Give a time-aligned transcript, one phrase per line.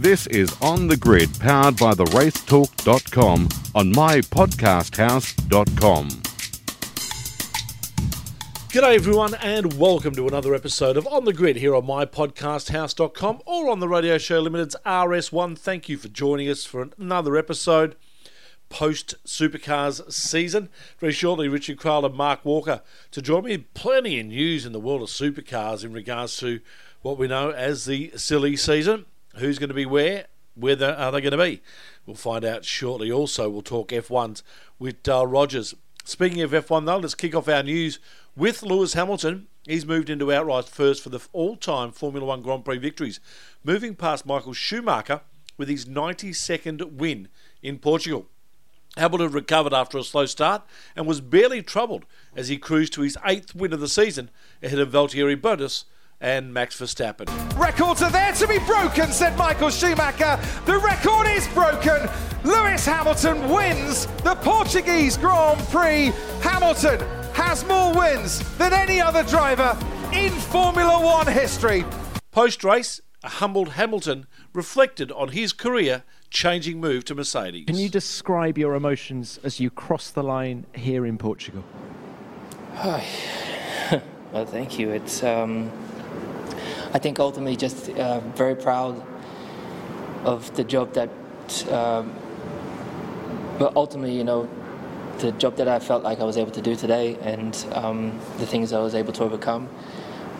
[0.00, 6.08] This is On the Grid, powered by the racetalk.com on mypodcasthouse.com.
[8.70, 13.70] G'day everyone and welcome to another episode of On the Grid here on mypodcasthouse.com or
[13.70, 15.58] on the Radio Show Limited's RS1.
[15.58, 17.94] Thank you for joining us for another episode
[18.70, 20.70] post Supercars season.
[20.98, 22.80] Very shortly, Richard Craill and Mark Walker
[23.10, 23.58] to join me.
[23.58, 26.60] Plenty of news in the world of supercars in regards to
[27.02, 29.04] what we know as the silly season.
[29.36, 30.26] Who's going to be where?
[30.54, 31.62] Where are they going to be?
[32.04, 33.10] We'll find out shortly.
[33.10, 34.42] Also, we'll talk F1s
[34.78, 35.74] with Dale Rogers.
[36.04, 37.98] Speaking of F1, though, let's kick off our news
[38.36, 39.46] with Lewis Hamilton.
[39.66, 43.20] He's moved into outright first for the all time Formula One Grand Prix victories,
[43.62, 45.20] moving past Michael Schumacher
[45.56, 47.28] with his 92nd win
[47.62, 48.26] in Portugal.
[48.96, 50.62] Hamilton recovered after a slow start
[50.96, 54.30] and was barely troubled as he cruised to his eighth win of the season
[54.62, 55.84] ahead of Valtteri Bottas
[56.20, 57.28] and Max Verstappen.
[57.58, 60.38] Records are there to be broken, said Michael Schumacher.
[60.66, 62.08] The record is broken.
[62.44, 66.12] Lewis Hamilton wins the Portuguese Grand Prix.
[66.42, 67.00] Hamilton
[67.32, 69.76] has more wins than any other driver
[70.12, 71.84] in Formula One history.
[72.32, 77.66] Post race, a humbled Hamilton reflected on his career changing move to Mercedes.
[77.66, 81.64] Can you describe your emotions as you cross the line here in Portugal?
[82.82, 84.90] well, thank you.
[84.90, 85.70] It's um,
[86.92, 89.00] I think ultimately just uh, very proud
[90.24, 91.08] of the job that,
[91.70, 92.12] um,
[93.58, 94.48] but ultimately, you know,
[95.18, 98.46] the job that I felt like I was able to do today and um, the
[98.46, 99.68] things I was able to overcome,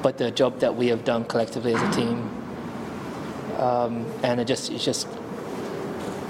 [0.03, 2.29] but the job that we have done collectively as a team.
[3.59, 5.07] Um, and it just, it's just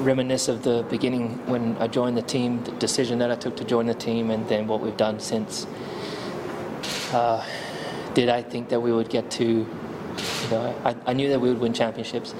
[0.00, 3.64] reminisce of the beginning when I joined the team, the decision that I took to
[3.64, 5.66] join the team, and then what we've done since.
[7.12, 7.46] Uh,
[8.14, 9.66] did I think that we would get to
[10.44, 12.34] you know, I, I knew that we would win championships.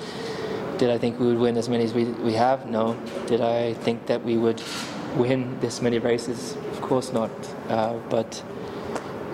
[0.79, 2.67] Did I think we would win as many as we, we have?
[2.67, 2.95] No.
[3.27, 4.63] Did I think that we would
[5.17, 6.57] win this many races?
[6.73, 7.31] Of course not.
[7.69, 8.43] Uh, but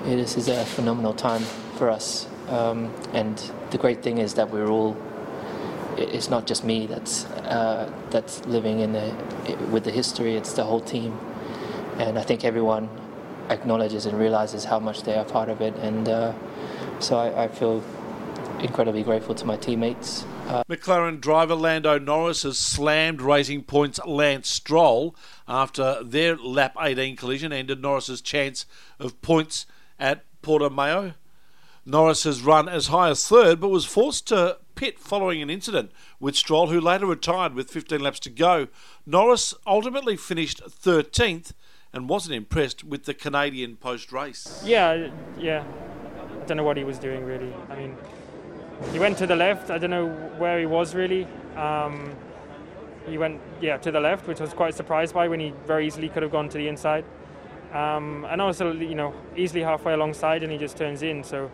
[0.05, 1.43] this is a phenomenal time
[1.77, 2.27] for us.
[2.49, 3.37] Um, and
[3.71, 4.97] the great thing is that we're all.
[5.97, 9.15] It's not just me that's uh, that's living in the
[9.71, 10.37] with the history.
[10.37, 11.19] It's the whole team,
[11.99, 12.89] and I think everyone
[13.49, 15.75] acknowledges and realizes how much they are part of it.
[15.77, 16.35] And uh,
[16.99, 17.83] so I, I feel
[18.61, 20.25] incredibly grateful to my teammates.
[20.47, 25.17] Uh, McLaren driver Lando Norris has slammed Racing Point's Lance Stroll
[25.49, 28.67] after their lap 18 collision ended Norris's chance
[28.99, 29.67] of points
[29.99, 31.15] at Portimao.
[31.85, 35.93] Norris has run as high as third but was forced to pit following an incident
[36.21, 38.69] with Stroll, who later retired with 15 laps to go.
[39.07, 41.53] Norris ultimately finished 13th
[41.93, 44.63] and wasn't impressed with the Canadian post race.
[44.65, 45.65] Yeah, yeah.
[46.43, 47.53] I don't know what he was doing really.
[47.71, 47.97] I mean,
[48.93, 49.71] he went to the left.
[49.71, 51.27] I don't know where he was really.
[51.57, 52.15] Um,
[53.07, 55.87] he went yeah to the left, which I was quite surprised by when he very
[55.87, 57.05] easily could have gone to the inside.
[57.73, 61.25] Um, and also you know easily halfway alongside, and he just turns in.
[61.25, 61.51] So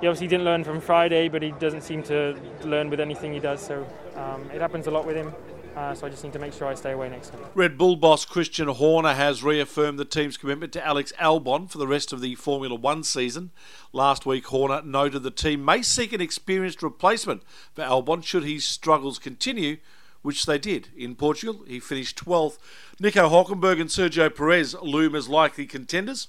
[0.00, 3.40] he obviously didn't learn from Friday, but he doesn't seem to learn with anything he
[3.40, 3.60] does.
[3.60, 3.86] So
[4.16, 5.32] um, it happens a lot with him.
[5.78, 7.38] Uh, so I just need to make sure I stay away next time.
[7.54, 11.86] Red Bull boss Christian Horner has reaffirmed the team's commitment to Alex Albon for the
[11.86, 13.52] rest of the Formula One season.
[13.92, 17.44] Last week, Horner noted the team may seek an experienced replacement
[17.74, 19.76] for Albon should his struggles continue,
[20.22, 20.88] which they did.
[20.96, 22.58] In Portugal, he finished 12th.
[22.98, 26.26] Nico Hulkenberg and Sergio Perez loom as likely contenders.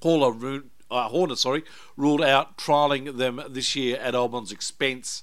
[0.00, 1.64] Horner, uh, Horner sorry,
[1.98, 5.22] ruled out trialling them this year at Albon's expense.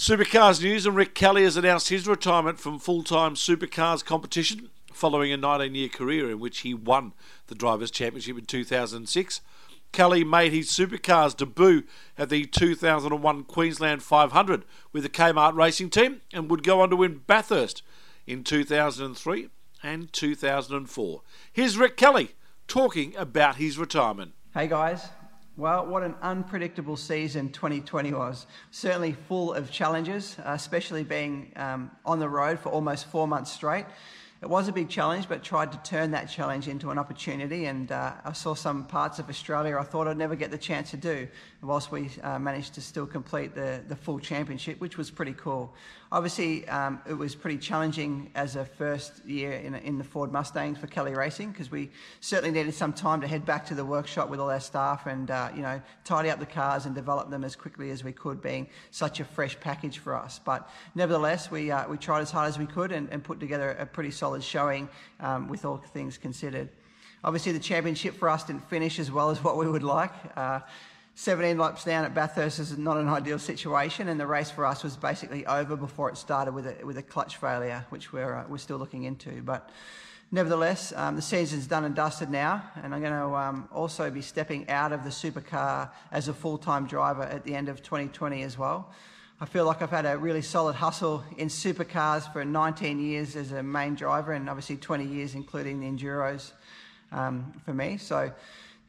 [0.00, 5.30] Supercars news and Rick Kelly has announced his retirement from full time supercars competition following
[5.30, 7.12] a 19 year career in which he won
[7.48, 9.42] the Drivers' Championship in 2006.
[9.92, 11.82] Kelly made his supercars debut
[12.16, 16.96] at the 2001 Queensland 500 with the Kmart Racing Team and would go on to
[16.96, 17.82] win Bathurst
[18.26, 19.50] in 2003
[19.82, 21.22] and 2004.
[21.52, 22.30] Here's Rick Kelly
[22.66, 24.32] talking about his retirement.
[24.54, 25.10] Hey guys,
[25.56, 28.46] well, what an unpredictable season 2020 was.
[28.70, 33.52] Certainly full of challenges, uh, especially being um, on the road for almost four months
[33.52, 33.84] straight.
[34.42, 37.66] It was a big challenge, but tried to turn that challenge into an opportunity.
[37.66, 40.92] And uh, I saw some parts of Australia I thought I'd never get the chance
[40.92, 41.28] to do,
[41.62, 45.74] whilst we uh, managed to still complete the, the full championship, which was pretty cool.
[46.10, 50.78] Obviously, um, it was pretty challenging as a first year in, in the Ford Mustangs
[50.78, 51.90] for Kelly Racing because we
[52.20, 55.30] certainly needed some time to head back to the workshop with all our staff and
[55.30, 58.40] uh, you know tidy up the cars and develop them as quickly as we could,
[58.42, 60.40] being such a fresh package for us.
[60.42, 63.70] But nevertheless, we uh, we tried as hard as we could and, and put together
[63.78, 64.88] a pretty solid showing
[65.20, 66.68] um, with all things considered.
[67.22, 70.12] Obviously, the championship for us didn't finish as well as what we would like.
[70.36, 70.60] Uh,
[71.16, 74.82] 17 laps down at Bathurst is not an ideal situation, and the race for us
[74.82, 78.44] was basically over before it started with a, with a clutch failure, which we're, uh,
[78.48, 79.42] we're still looking into.
[79.42, 79.68] But
[80.30, 84.22] nevertheless, um, the season's done and dusted now, and I'm going to um, also be
[84.22, 88.42] stepping out of the supercar as a full time driver at the end of 2020
[88.42, 88.90] as well.
[89.42, 93.52] I feel like I've had a really solid hustle in supercars for 19 years as
[93.52, 96.52] a main driver, and obviously 20 years including the Enduros
[97.10, 97.96] um, for me.
[97.96, 98.32] So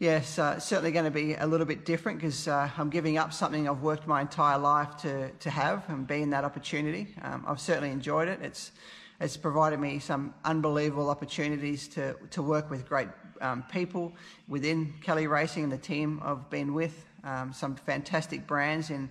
[0.02, 3.32] Yes, uh, certainly going to be a little bit different because uh, I'm giving up
[3.32, 7.14] something I've worked my entire life to, to have and be in that opportunity.
[7.22, 8.40] Um, I've certainly enjoyed it.
[8.42, 8.72] It's,
[9.20, 13.10] it's provided me some unbelievable opportunities to, to work with great
[13.42, 14.12] um, people
[14.48, 17.06] within Kelly Racing and the team I've been with.
[17.24, 19.08] Um, some fantastic brands in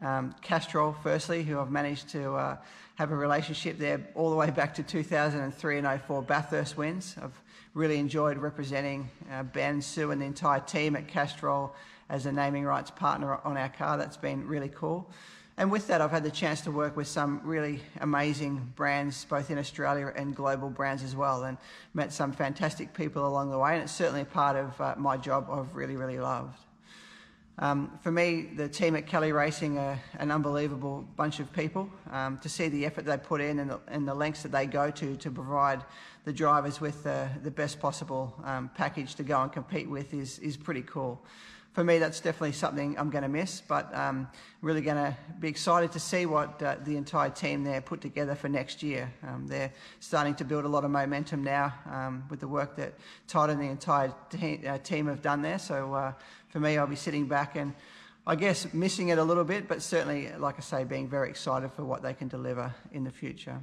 [0.00, 2.56] um, Castrol, firstly, who I've managed to uh,
[2.96, 7.16] have a relationship there all the way back to 2003 and 04 Bathurst wins.
[7.20, 7.38] I've
[7.74, 11.74] really enjoyed representing uh, Ben, Sue, and the entire team at Castrol
[12.08, 13.96] as a naming rights partner on our car.
[13.96, 15.10] That's been really cool.
[15.56, 19.50] And with that, I've had the chance to work with some really amazing brands, both
[19.50, 21.56] in Australia and global brands as well, and
[21.94, 23.74] met some fantastic people along the way.
[23.74, 26.58] And it's certainly a part of uh, my job I've really, really loved.
[27.58, 31.88] Um, for me, the team at Kelly Racing are an unbelievable bunch of people.
[32.10, 34.66] Um, to see the effort they put in and the, and the, lengths that they
[34.66, 35.84] go to to provide
[36.24, 40.38] the drivers with the, the best possible um, package to go and compete with is,
[40.40, 41.22] is pretty cool.
[41.74, 44.28] For me, that's definitely something I'm going to miss, but um,
[44.62, 48.36] really going to be excited to see what uh, the entire team there put together
[48.36, 49.12] for next year.
[49.26, 52.94] Um, they're starting to build a lot of momentum now um, with the work that
[53.26, 55.58] Todd and the entire te- uh, team have done there.
[55.58, 56.12] So uh,
[56.54, 57.74] for me, I'll be sitting back and
[58.28, 61.72] I guess missing it a little bit, but certainly, like I say, being very excited
[61.72, 63.60] for what they can deliver in the future.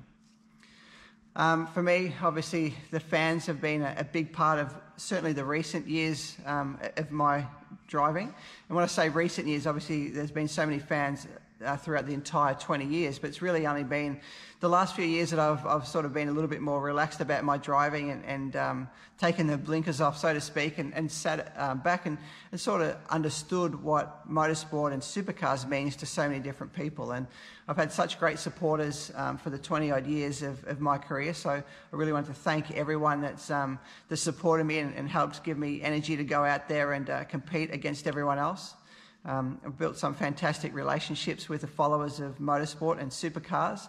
[1.37, 5.45] Um, for me, obviously, the fans have been a, a, big part of certainly the
[5.45, 7.45] recent years um, of my
[7.87, 8.27] driving.
[8.67, 11.27] And when I say recent years, obviously, there's been so many fans
[11.63, 14.19] uh, throughout the entire 20 years, but it's really only been
[14.61, 17.19] the last few years that I've, I've sort of been a little bit more relaxed
[17.19, 21.11] about my driving and, and um, taken the blinkers off, so to speak, and, and
[21.11, 22.19] sat um, back and,
[22.51, 27.11] and sort of understood what motorsport and supercars means to so many different people.
[27.11, 27.25] And
[27.67, 31.33] I've had such great supporters um, for the 20 odd years of, of, my career,
[31.33, 33.79] so I really want to thank everyone that's, um,
[34.13, 37.73] supported me and, and helped give me energy to go out there and uh, compete
[37.73, 38.75] against everyone else.
[39.23, 43.87] Um, I've built some fantastic relationships with the followers of motorsport and supercars.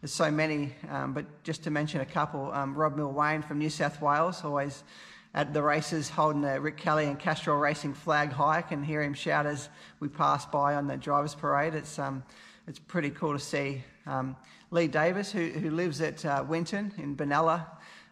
[0.00, 3.70] There's so many, um, but just to mention a couple, um, Rob Milwain from New
[3.70, 4.84] South Wales, always
[5.32, 8.58] at the races holding the Rick Kelly and Castrol Racing flag high.
[8.58, 9.70] I can hear him shout as
[10.00, 11.74] we pass by on the drivers' parade.
[11.74, 12.22] It's, um,
[12.68, 13.82] it's pretty cool to see.
[14.06, 14.36] Um,
[14.70, 17.64] Lee Davis, who, who lives at uh, Winton in Benalla,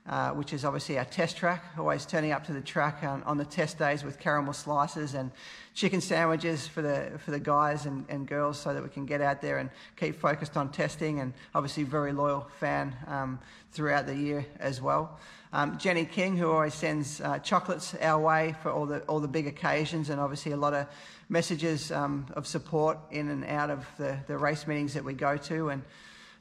[0.08, 3.38] uh, which is obviously our test track, always turning up to the track on, on
[3.38, 5.30] the test days with caramel slices and
[5.74, 9.20] chicken sandwiches for the, for the guys and, and girls so that we can get
[9.20, 13.38] out there and keep focused on testing and obviously very loyal fan um,
[13.70, 15.20] throughout the year as well.
[15.52, 19.28] Um, Jenny King, who always sends uh, chocolates our way for all the, all the
[19.28, 20.88] big occasions and obviously a lot of
[21.28, 25.36] messages um, of support in and out of the, the race meetings that we go
[25.36, 25.82] to and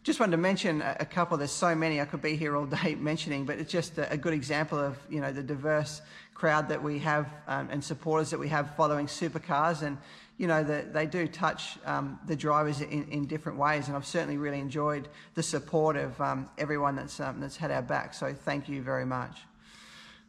[0.04, 1.38] just wanted to mention a couple.
[1.38, 4.34] There's so many I could be here all day mentioning, but it's just a, good
[4.34, 6.02] example of you know the diverse
[6.34, 9.98] crowd that we have um, and supporters that we have following supercars, and
[10.38, 13.88] you know the, they do touch um, the drivers in, in, different ways.
[13.88, 17.84] And I've certainly really enjoyed the support of um, everyone that's um, that's had our
[17.84, 18.16] back.
[18.16, 19.38] So thank you very much.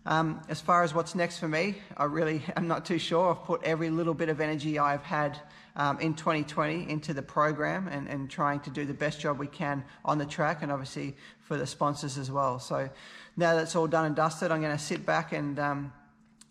[0.05, 3.31] Um, as far as what's next for me, I really am not too sure.
[3.31, 5.41] I've put every little bit of energy I've had
[5.77, 9.47] um, in 2020 into the program and, and trying to do the best job we
[9.47, 12.59] can on the track and obviously for the sponsors as well.
[12.59, 12.89] So
[13.37, 15.93] now that's all done and dusted, I'm going to sit back and um,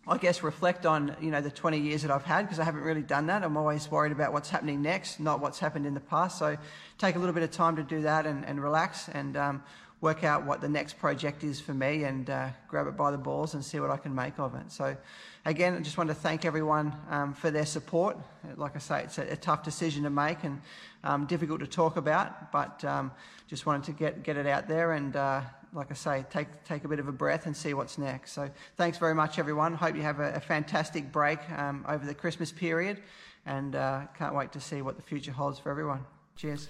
[0.08, 2.82] I guess reflect on you know the 20 years that I've had because I haven't
[2.82, 3.44] really done that.
[3.44, 6.40] I'm always worried about what's happening next, not what's happened in the past.
[6.40, 6.58] So
[6.98, 9.64] take a little bit of time to do that and, and relax and um,
[10.02, 13.18] work out what the next project is for me and uh, grab it by the
[13.18, 14.72] balls and see what I can make of it.
[14.72, 14.98] So,
[15.46, 18.18] again, I just want to thank everyone um, for their support.
[18.58, 20.60] Like I say, it's a, a tough decision to make and
[21.04, 23.12] um, difficult to talk about, but um,
[23.48, 25.42] just wanted to get, get it out there and, uh,
[25.74, 28.32] like I say, take, take a bit of a breath and see what's next.
[28.32, 29.76] So, thanks very much, everyone.
[29.76, 33.02] Hope you have a, a fantastic break um, over the Christmas period
[33.46, 36.06] and uh, can't wait to see what the future holds for everyone.
[36.36, 36.68] Cheers.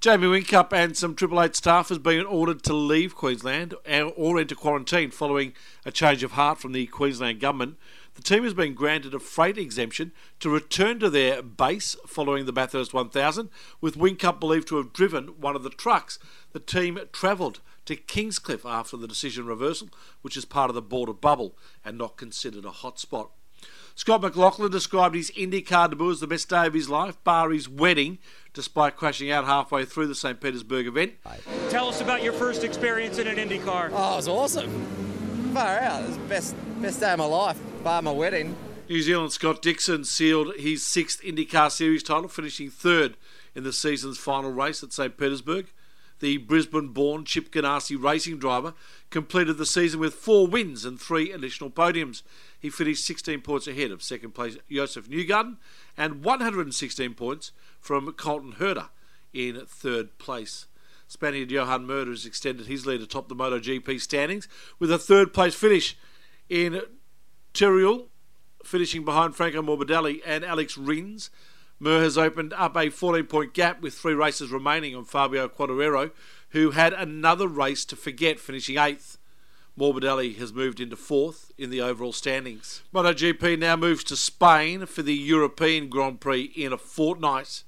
[0.00, 3.74] Jamie Whincup and some Triple Eight staff has been ordered to leave Queensland
[4.16, 5.52] or enter quarantine following
[5.84, 7.76] a change of heart from the Queensland government.
[8.14, 12.52] The team has been granted a freight exemption to return to their base following the
[12.52, 13.50] Bathurst 1000,
[13.82, 16.18] with Winkup believed to have driven one of the trucks.
[16.52, 19.90] The team travelled to Kingscliff after the decision reversal,
[20.22, 23.28] which is part of the border bubble and not considered a hotspot.
[23.94, 27.68] Scott McLaughlin described his IndyCar debut as the best day of his life, bar his
[27.68, 28.18] wedding,
[28.52, 30.40] despite crashing out halfway through the St.
[30.40, 31.14] Petersburg event.
[31.70, 33.90] Tell us about your first experience in an IndyCar.
[33.92, 34.70] Oh, it was awesome.
[35.54, 36.02] Far out.
[36.02, 38.56] It was the best, best day of my life, bar my wedding.
[38.88, 43.16] New Zealand Scott Dixon sealed his sixth IndyCar Series title, finishing third
[43.54, 45.16] in the season's final race at St.
[45.16, 45.66] Petersburg.
[46.20, 48.74] The Brisbane born Chip Ganassi racing driver
[49.08, 52.22] completed the season with four wins and three additional podiums.
[52.58, 55.56] He finished 16 points ahead of second place Josef Newgarden
[55.96, 58.90] and 116 points from Colton Herta
[59.32, 60.66] in third place.
[61.08, 64.46] Spaniard Johan Mir has extended his lead atop the MotoGP standings
[64.78, 65.98] with a third place finish
[66.48, 66.82] in
[67.54, 68.08] Teruel,
[68.62, 71.30] finishing behind Franco Morbidelli and Alex Rins.
[71.82, 76.10] Mir has opened up a 14 point gap with three races remaining on Fabio Quartararo,
[76.50, 79.16] who had another race to forget, finishing eighth.
[79.78, 82.82] Morbidelli has moved into fourth in the overall standings.
[82.94, 87.62] MotoGP now moves to Spain for the European Grand Prix in a fortnight.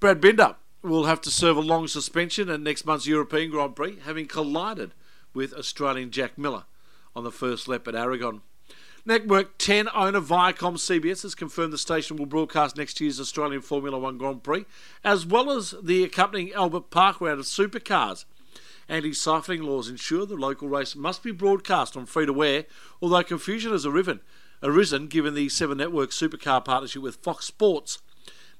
[0.00, 3.98] Brad Binder will have to serve a long suspension at next month's European Grand Prix,
[4.04, 4.92] having collided
[5.34, 6.64] with Australian Jack Miller
[7.14, 8.40] on the first lap at Aragon.
[9.06, 13.98] Network 10 owner Viacom CBS has confirmed the station will broadcast next year's Australian Formula
[13.98, 14.64] One Grand Prix,
[15.04, 18.24] as well as the accompanying Albert Park round of supercars.
[18.88, 22.64] Anti siphoning laws ensure the local race must be broadcast on free to air,
[23.02, 24.20] although confusion has arisen,
[24.62, 27.98] arisen given the Seven Network supercar partnership with Fox Sports.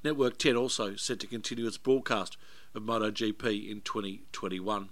[0.03, 2.37] Network 10 also set to continue its broadcast
[2.75, 4.91] of MotoGP in 2021.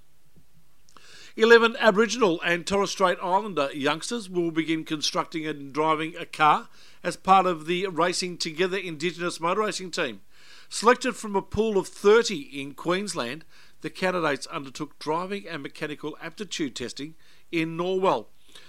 [1.34, 6.68] 11 Aboriginal and Torres Strait Islander youngsters will begin constructing and driving a car
[7.02, 10.20] as part of the Racing Together Indigenous motor racing team.
[10.68, 13.46] Selected from a pool of 30 in Queensland,
[13.80, 17.14] the candidates undertook driving and mechanical aptitude testing
[17.50, 18.26] in Norwell.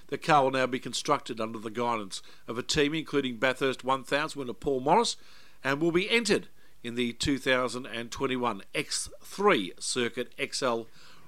[0.08, 4.39] The car will now be constructed under the guidance of a team including Bathurst 1000
[4.39, 5.17] winner Paul Morris
[5.65, 6.48] and will be entered
[6.82, 10.84] in the 2021 X3 Circuit XL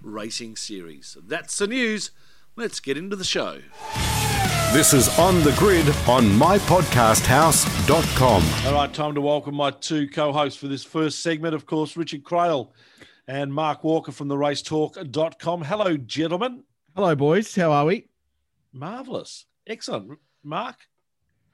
[0.05, 1.17] Racing Series.
[1.25, 2.11] That's the news.
[2.55, 3.61] Let's get into the show.
[4.71, 8.67] This is On the Grid on mypodcasthouse.com.
[8.67, 11.55] All right, time to welcome my two co hosts for this first segment.
[11.55, 12.69] Of course, Richard Craill
[13.27, 15.63] and Mark Walker from the racetalk.com.
[15.63, 16.63] Hello, gentlemen.
[16.95, 17.55] Hello, boys.
[17.55, 18.07] How are we?
[18.71, 19.45] Marvellous.
[19.65, 20.19] Excellent.
[20.43, 20.75] Mark?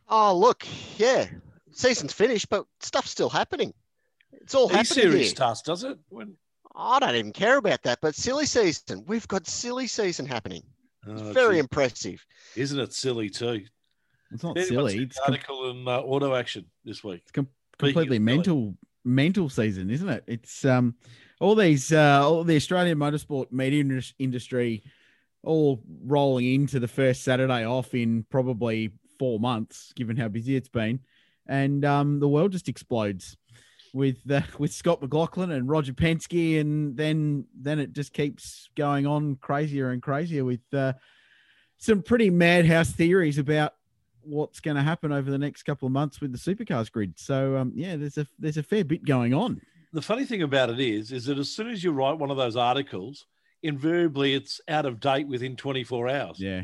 [0.10, 0.66] Oh, look,
[0.98, 1.28] yeah.
[1.72, 3.74] Season's finished, but stuff's still happening.
[4.34, 5.36] It's all happening series here.
[5.36, 5.98] task, does it?
[6.10, 6.36] When...
[6.82, 9.04] I don't even care about that, but silly season.
[9.08, 10.64] We've got silly season happening.
[11.08, 11.60] It's Oh, very gee.
[11.60, 12.26] impressive.
[12.56, 13.64] Isn't it silly too?
[14.32, 15.04] It's not silly.
[15.04, 17.24] It's the com- article in uh, Auto Action this week.
[17.34, 17.48] com-
[17.78, 18.20] completely of silly.
[18.20, 20.24] mental, mental season, isn't it?
[20.28, 20.96] It's um,
[21.40, 24.84] all these, uh, all the Australian motorsport media industry,
[25.44, 30.70] all rolling into the first Saturday off in probably four months, given how busy it's
[30.70, 31.00] been,
[31.48, 33.38] and um, the world just explodes
[33.94, 39.06] with uh, with Scott McLaughlin and Roger Penske, and then then it just keeps going
[39.06, 40.94] on crazier and crazier with uh,
[41.78, 43.74] some pretty madhouse theories about
[44.24, 47.14] what's going to happen over the next couple of months with the supercars grid.
[47.18, 49.62] So um, yeah, there's a there's a fair bit going on.
[49.94, 52.38] The funny thing about it is, is that as soon as you write one of
[52.38, 53.26] those articles,
[53.62, 56.40] invariably it's out of date within 24 hours.
[56.40, 56.64] Yeah.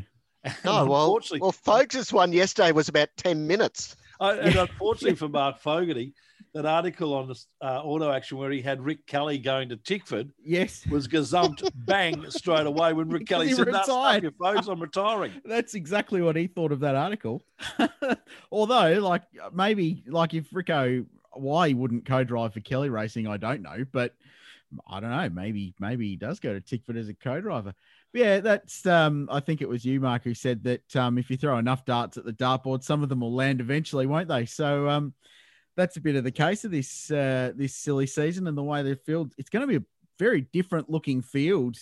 [0.64, 3.96] Oh, well, unfortunately, well, Folks' one yesterday was about 10 minutes.
[4.20, 6.14] Uh, and unfortunately for Mark Fogarty,
[6.54, 10.30] that article on the uh, auto action where he had Rick Kelly going to Tickford
[10.42, 10.86] Yes.
[10.86, 15.32] was gazumped bang straight away when Rick Kelly said, "That's retired." your folks, I'm retiring."
[15.44, 17.42] That's exactly what he thought of that article.
[18.52, 23.62] Although, like maybe like if Rico, why he wouldn't co-drive for Kelly Racing, I don't
[23.62, 24.14] know, but
[24.86, 25.28] I don't know.
[25.30, 27.74] Maybe maybe he does go to Tickford as a co-driver.
[28.12, 31.30] But yeah, that's um, I think it was you, Mark, who said that um, if
[31.30, 34.46] you throw enough darts at the dartboard, some of them will land eventually, won't they?
[34.46, 35.12] So um,
[35.78, 38.82] that's a bit of the case of this uh, this silly season and the way
[38.82, 39.32] the field.
[39.38, 39.86] It's going to be a
[40.18, 41.78] very different looking field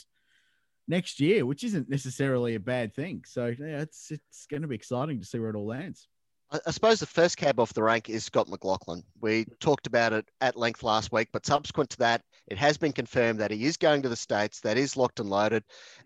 [0.86, 3.24] next year, which isn't necessarily a bad thing.
[3.26, 6.06] So yeah, it's it's going to be exciting to see where it all lands.
[6.64, 9.02] I suppose the first cab off the rank is Scott McLaughlin.
[9.20, 12.92] We talked about it at length last week, but subsequent to that, it has been
[12.92, 15.64] confirmed that he is going to the States, that is locked and loaded,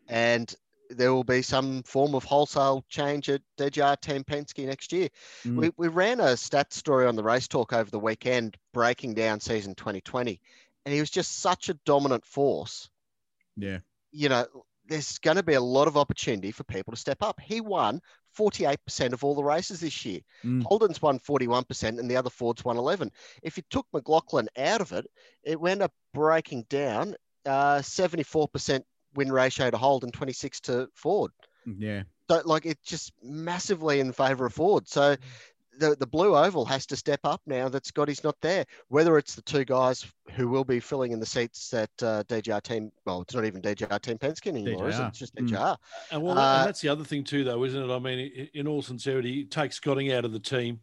[0.08, 0.54] and
[0.90, 5.08] there will be some form of wholesale change at DJR Team Penske next year.
[5.44, 5.56] Mm.
[5.56, 9.40] We, we ran a stats story on the race talk over the weekend, breaking down
[9.40, 10.40] season 2020,
[10.84, 12.90] and he was just such a dominant force
[13.56, 13.78] Yeah,
[14.12, 14.46] you know,
[14.86, 17.40] there's going to be a lot of opportunity for people to step up.
[17.40, 18.00] He won
[18.36, 20.20] 48% of all the races this year.
[20.44, 20.62] Mm.
[20.64, 23.10] Holden's won 41% and the other Fords won 11.
[23.42, 25.06] If you took McLaughlin out of it,
[25.44, 27.14] it wound up breaking down
[27.46, 28.82] uh, 74%
[29.14, 31.30] win ratio to Holden, 26 to Ford.
[31.66, 34.86] yeah, don't like it's just massively in favour of Ford.
[34.88, 35.16] So
[35.78, 38.66] the, the blue oval has to step up now that Scotty's not there.
[38.88, 42.62] Whether it's the two guys who will be filling in the seats that uh, DJR
[42.62, 45.02] team, well, it's not even DJR team Penske anymore, is it?
[45.08, 45.48] It's just Mm.
[45.48, 45.76] DJR.
[46.12, 47.92] And, well, Uh, and that's the other thing too, though, isn't it?
[47.94, 50.80] I mean, in all sincerity, take Scotting out of the team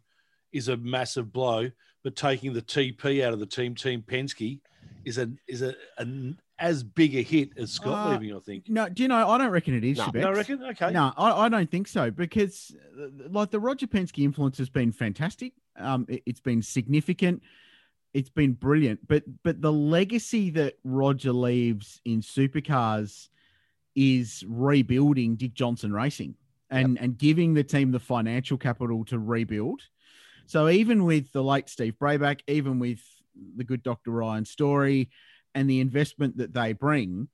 [0.52, 1.70] is a massive blow,
[2.02, 4.60] but taking the TP out of the team, Team Penske,
[5.04, 8.36] is a is a an as big a hit as Scott Uh, leaving.
[8.36, 8.68] I think.
[8.68, 9.28] No, do you know?
[9.28, 9.98] I don't reckon it is.
[9.98, 10.06] No.
[10.06, 10.20] Shebex.
[10.20, 10.62] No, reckon?
[10.64, 10.90] Okay.
[10.90, 12.74] No, I, I don't think so because,
[13.30, 15.52] like, the Roger Penske influence has been fantastic.
[15.76, 17.42] Um, it, has been significant.
[18.14, 19.06] It's been brilliant.
[19.06, 23.28] But but the legacy that Roger leaves in supercars
[23.94, 26.34] is rebuilding Dick Johnson Racing
[26.70, 29.82] and and giving the team the financial capital to rebuild.
[30.46, 33.00] So even with the late Steve Brabeck, even with
[33.56, 34.10] the good Dr.
[34.10, 35.10] Ryan Story
[35.58, 37.28] and the investment that they bring,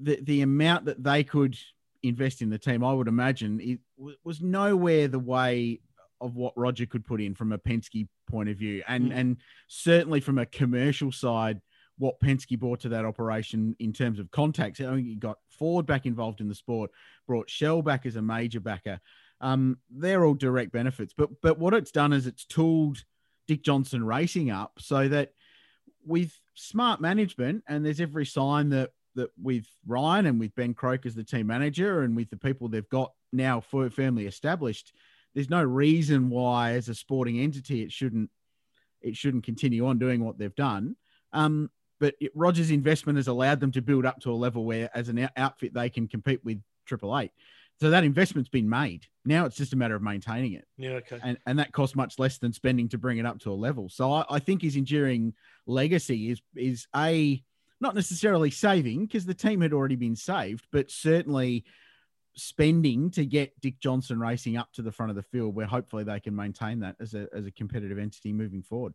[0.00, 1.56] the, the amount that they could
[2.02, 3.78] invest in the team, I would imagine, it
[4.24, 5.80] was nowhere the way
[6.20, 8.82] of what Roger could put in from a Penske point of view.
[8.88, 9.14] And, Mm.
[9.14, 9.36] and
[9.68, 11.60] certainly from a commercial side,
[11.98, 14.80] what Penske brought to that operation in terms of contacts.
[14.80, 16.90] I mean, you got Ford back involved in the sport,
[17.26, 19.00] brought Shell back as a major backer.
[19.42, 21.12] Um, they're all direct benefits.
[21.14, 23.04] But but what it's done is it's tooled
[23.46, 25.34] Dick Johnson Racing up so that
[26.06, 31.04] with smart management, and there's every sign that that with Ryan and with Ben Croke
[31.04, 34.92] as the team manager, and with the people they've got now firmly established,
[35.34, 38.30] there's no reason why, as a sporting entity, it shouldn't
[39.00, 40.96] it shouldn't continue on doing what they've done.
[41.32, 44.90] Um, but it, Rogers' investment has allowed them to build up to a level where,
[44.94, 47.32] as an outfit, they can compete with Triple Eight.
[47.80, 49.06] So that investment's been made.
[49.24, 50.90] Now it's just a matter of maintaining it Yeah.
[50.90, 51.18] Okay.
[51.22, 53.88] and, and that costs much less than spending to bring it up to a level.
[53.88, 55.34] So I, I think his enduring
[55.66, 57.42] legacy is is a
[57.80, 61.64] not necessarily saving because the team had already been saved, but certainly
[62.34, 66.04] spending to get Dick Johnson Racing up to the front of the field, where hopefully
[66.04, 68.92] they can maintain that as a as a competitive entity moving forward.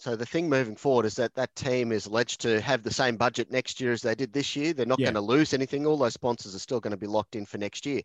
[0.00, 3.16] So the thing moving forward is that that team is alleged to have the same
[3.16, 4.72] budget next year as they did this year.
[4.72, 5.06] They're not Yeah.
[5.06, 5.86] going to lose anything.
[5.86, 8.02] All those sponsors are still going to be locked in for next year.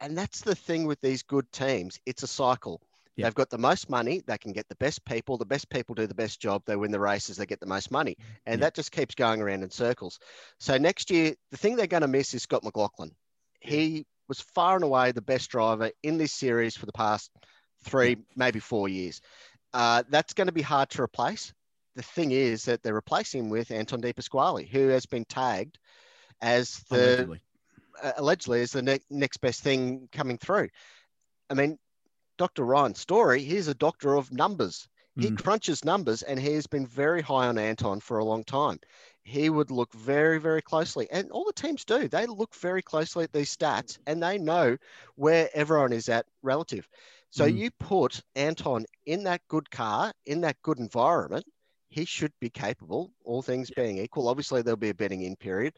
[0.00, 2.00] And that's the thing with these good teams.
[2.06, 2.80] It's a cycle.
[3.16, 3.26] Yeah.
[3.26, 4.22] They've got the most money.
[4.26, 5.36] They can get the best people.
[5.36, 6.62] The best people do the best job.
[6.64, 7.36] They win the races.
[7.36, 8.16] They get the most money.
[8.46, 8.66] And Yeah.
[8.66, 10.18] that just keeps going around in circles.
[10.58, 13.14] So next year, the thing they're going to miss is Scott McLaughlin.
[13.60, 17.30] He was far and away the best driver in this series for the past
[17.84, 19.20] three, maybe four years.
[19.74, 21.52] Uh, that's going to be hard to replace.
[21.94, 25.78] The thing is that they're replacing him with Anton De Pasquale, who has been tagged
[26.40, 27.40] as the Allegedly.
[28.02, 30.68] uh, allegedly as the ne- next best thing coming through.
[31.50, 31.78] I mean,
[32.36, 32.64] Dr.
[32.64, 34.88] Ryan's story, he's a doctor of numbers.
[35.16, 35.42] He Mm.
[35.42, 38.78] crunches numbers and he has been very high on Anton for a long time.
[39.24, 42.06] He would look very, very closely, and all the teams do.
[42.06, 44.76] They look very closely at these stats and they know
[45.16, 46.88] where everyone is at relative.
[47.30, 47.56] So Mm.
[47.58, 51.44] you put Anton in that good car, in that good environment,
[51.90, 54.28] he should be capable, all things being equal.
[54.28, 55.74] Obviously, there'll be a betting in period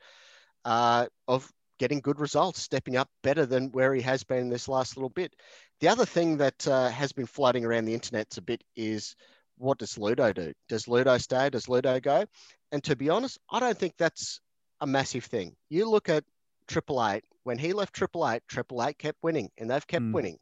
[0.65, 4.97] uh, of getting good results, stepping up better than where he has been this last
[4.97, 5.35] little bit.
[5.81, 9.17] The other thing that uh, has been floating around the internet a bit is
[9.57, 10.53] what does Ludo do?
[10.69, 11.49] Does Ludo stay?
[11.51, 12.27] Does Ludo go?
[12.73, 14.41] And to be honest, I don't think that's
[14.81, 15.57] a massive thing.
[15.69, 16.25] You look at
[16.67, 20.15] Triple Eight, when he left Triple Eight, Triple Eight kept winning and they've kept Mm.
[20.15, 20.39] winning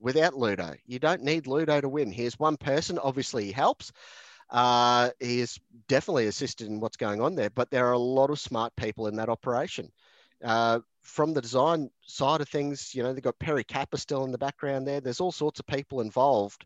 [0.00, 0.74] without Ludo.
[0.86, 2.10] You don't need Ludo to win.
[2.10, 2.98] Here's one person.
[2.98, 3.92] Obviously, he helps.
[4.50, 5.58] Uh, he is
[5.88, 9.06] definitely assisted in what's going on there, but there are a lot of smart people
[9.06, 9.90] in that operation.
[10.42, 14.32] Uh, from the design side of things, you know, they've got Perry Kapper still in
[14.32, 15.00] the background there.
[15.00, 16.64] There's all sorts of people involved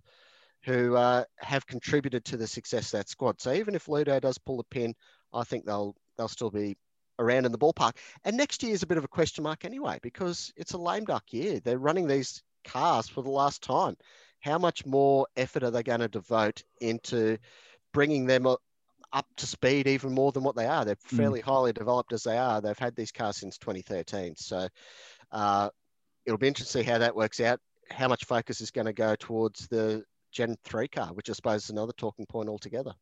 [0.65, 3.41] who uh, have contributed to the success of that squad.
[3.41, 4.95] So even if Ludo does pull the pin,
[5.33, 6.77] I think they'll they'll still be
[7.19, 7.97] around in the ballpark.
[8.25, 11.05] And next year is a bit of a question mark anyway, because it's a lame
[11.05, 11.61] duck year.
[11.61, 13.97] They're running these cars for the last time.
[14.41, 17.39] How much more effort are they going to devote into
[17.93, 20.85] bringing them up to speed even more than what they are?
[20.85, 22.61] They're fairly highly developed as they are.
[22.61, 24.35] They've had these cars since 2013.
[24.37, 24.69] So
[25.31, 25.71] uh,
[26.27, 27.61] it'll be interesting to see how that works out.
[27.91, 31.65] How much focus is going to go towards the Gen 3 car, which I suppose
[31.65, 32.95] is another talking point altogether.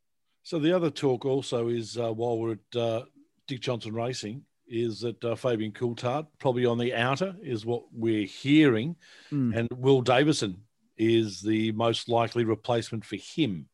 [0.43, 3.03] So the other talk also is uh, while we're at uh,
[3.47, 8.27] Dick Johnson Racing is that uh, Fabian Coulthard probably on the outer is what we're
[8.27, 8.97] hearing,
[9.31, 9.55] Mm.
[9.57, 10.63] and Will Davison
[10.97, 13.67] is the most likely replacement for him.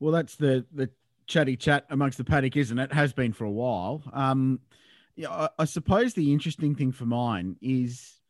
[0.00, 0.90] Well, that's the the
[1.26, 2.92] chatty chat amongst the paddock, isn't it?
[2.92, 4.02] Has been for a while.
[4.12, 4.60] Um,
[5.16, 8.20] yeah, I, I suppose the interesting thing for mine is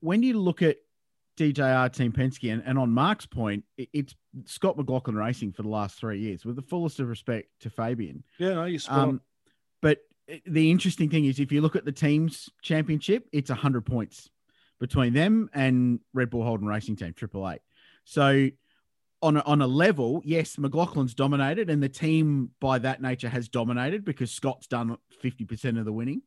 [0.00, 0.78] when you look at
[1.36, 4.14] DJR Team Penske, and, and on Mark's point, it, it's
[4.46, 8.22] Scott McLaughlin Racing for the last three years, with the fullest of respect to Fabian.
[8.38, 8.98] Yeah, no, you spot.
[8.98, 9.20] Um,
[10.46, 14.30] the interesting thing is, if you look at the team's championship, it's 100 points
[14.80, 17.60] between them and Red Bull Holden Racing Team, Triple Eight.
[18.04, 18.48] So
[19.22, 23.48] on a, on a level, yes, McLaughlin's dominated, and the team by that nature has
[23.48, 26.22] dominated because Scott's done fifty percent of the winning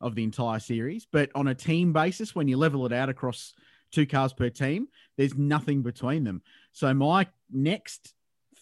[0.00, 1.06] of the entire series.
[1.10, 3.54] But on a team basis, when you level it out across
[3.90, 6.42] two cars per team, there's nothing between them.
[6.72, 8.12] So my next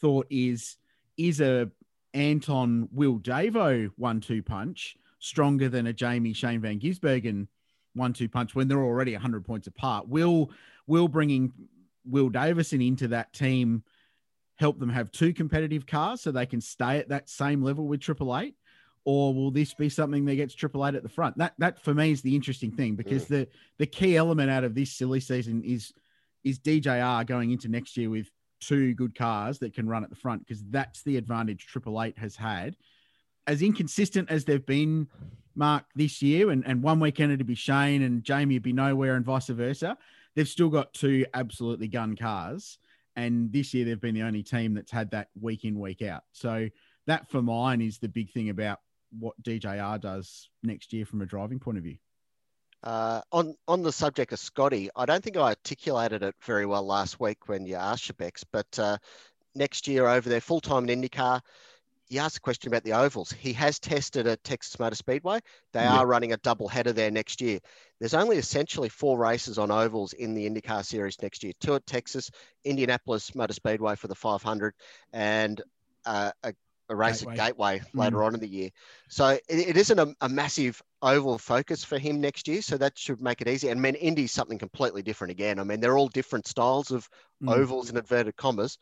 [0.00, 0.76] thought is:
[1.16, 1.70] is a
[2.14, 7.46] Anton Will Davo one-two punch stronger than a Jamie Shane Van Gisbergen
[7.94, 10.08] one-two punch when they're already 100 points apart?
[10.08, 10.50] Will
[10.86, 11.52] Will bringing
[12.04, 13.84] Will Davison into that team
[14.56, 18.00] help them have two competitive cars so they can stay at that same level with
[18.00, 18.54] Triple Eight?
[19.04, 21.38] Or will this be something that gets Triple Eight at the front?
[21.38, 23.28] That that for me is the interesting thing because mm.
[23.28, 25.92] the the key element out of this silly season is
[26.44, 30.16] is DJR going into next year with two good cars that can run at the
[30.16, 32.76] front because that's the advantage Triple Eight has had.
[33.46, 35.08] As inconsistent as they've been,
[35.54, 39.16] Mark, this year, and, and one weekend it'd be Shane and Jamie would be nowhere
[39.16, 39.96] and vice versa
[40.34, 42.78] they've still got two absolutely gun cars.
[43.16, 46.22] And this year they've been the only team that's had that week in, week out.
[46.32, 46.68] So
[47.06, 48.80] that for mine is the big thing about
[49.18, 51.96] what DJR does next year from a driving point of view.
[52.82, 56.84] Uh, on on the subject of Scotty, I don't think I articulated it very well
[56.84, 58.96] last week when you asked Shebex, but uh,
[59.54, 61.40] next year over there, full time in IndyCar,
[62.08, 63.30] you asked a question about the ovals.
[63.32, 65.40] He has tested at Texas Motor Speedway.
[65.72, 65.98] They yeah.
[65.98, 67.60] are running a double header there next year.
[68.00, 71.52] There's only essentially four races on ovals in the IndyCar series next year.
[71.60, 72.30] Two at Texas,
[72.64, 74.74] Indianapolis Motor Speedway for the 500,
[75.12, 75.62] and
[76.04, 76.54] uh, a
[76.90, 77.32] a race Gateway.
[77.32, 78.26] at Gateway later mm.
[78.26, 78.70] on in the year.
[79.08, 82.60] So it, it isn't a, a, massive oval focus for him next year.
[82.60, 83.68] So that should make it easy.
[83.68, 85.58] And I mean, Indy's something completely different again.
[85.58, 87.08] I mean, they're all different styles of
[87.42, 87.54] mm.
[87.54, 88.76] ovals and inverted commas.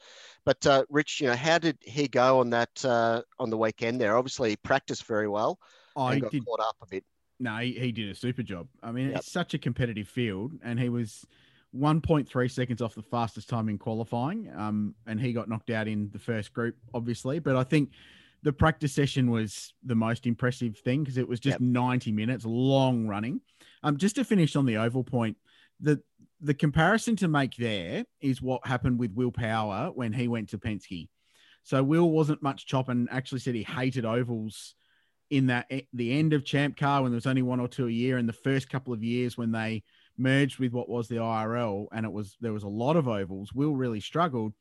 [0.44, 4.01] But uh, Rich, you know, how did he go on that uh, on the weekend
[4.01, 4.16] there?
[4.16, 5.59] Obviously, he practiced very well.
[5.97, 7.05] I got did, caught up a bit.
[7.40, 8.68] No, he, he did a super job.
[8.83, 9.18] I mean, yep.
[9.18, 11.27] it's such a competitive field, and he was
[11.76, 14.50] 1.3 seconds off the fastest time in qualifying.
[14.57, 17.38] Um, and he got knocked out in the first group, obviously.
[17.38, 17.90] But I think
[18.42, 21.61] the practice session was the most impressive thing because it was just yep.
[21.61, 23.40] 90 minutes, long running.
[23.83, 25.37] Um, just to finish on the oval point,
[25.81, 26.00] the
[26.40, 30.59] the comparison to make there is what happened with Will Power when he went to
[30.59, 31.09] Penske.
[31.64, 34.76] So Will wasn't much chop and actually said he hated ovals
[35.31, 37.90] in that the end of Champ Car when there was only one or two a
[37.90, 39.83] year, and the first couple of years when they
[40.18, 43.52] merged with what was the IRL, and it was there was a lot of ovals.
[43.52, 44.52] Will really struggled,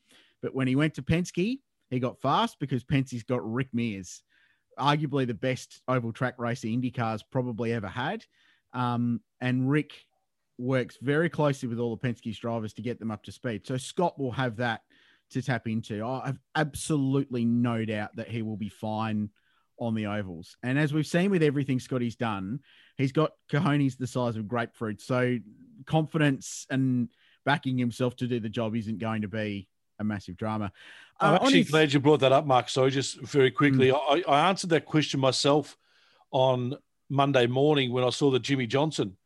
[0.42, 4.24] but when he went to Penske, he got fast because Penske's got Rick Mears,
[4.80, 8.24] arguably the best oval track racer IndyCar's probably ever had,
[8.74, 9.94] um, and Rick
[10.58, 13.66] works very closely with all the Penske's drivers to get them up to speed.
[13.68, 14.82] So Scott will have that
[15.32, 16.04] to tap into.
[16.04, 19.30] I have absolutely no doubt that he will be fine
[19.80, 20.58] on the ovals.
[20.64, 22.60] And as we've seen with everything Scotty's done,
[22.98, 25.02] he's got cojones the size of grapefruit.
[25.02, 25.38] So
[25.86, 27.10] confidence and
[27.46, 29.68] backing himself to do the job isn't going to be
[30.00, 30.72] a massive drama.
[31.20, 31.72] I'm uh, actually his...
[31.72, 32.70] glad you brought that up, Mark.
[32.70, 34.26] So just very quickly, mm.
[34.28, 35.78] I, I, answered that question myself
[36.32, 36.76] on
[37.10, 39.18] Monday morning when I saw that Jimmie Johnson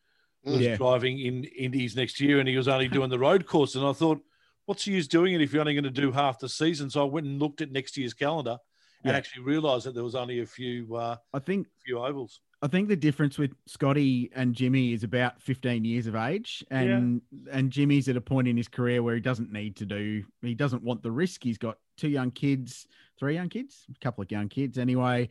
[0.43, 0.75] was yeah.
[0.75, 3.75] driving in Indies next year, and he was only doing the road course.
[3.75, 4.21] And I thought,
[4.65, 6.89] what's the use doing it if you're only going to do half the season?
[6.89, 8.57] So I went and looked at next year's calendar
[9.03, 9.17] and yeah.
[9.17, 10.95] actually realised that there was only a few.
[10.95, 12.39] Uh, I think a few ovals.
[12.63, 17.21] I think the difference with Scotty and Jimmy is about 15 years of age, and
[17.31, 17.53] yeah.
[17.53, 20.23] and Jimmy's at a point in his career where he doesn't need to do.
[20.43, 21.43] He doesn't want the risk.
[21.43, 22.85] He's got two young kids,
[23.17, 25.29] three young kids, a couple of young kids anyway.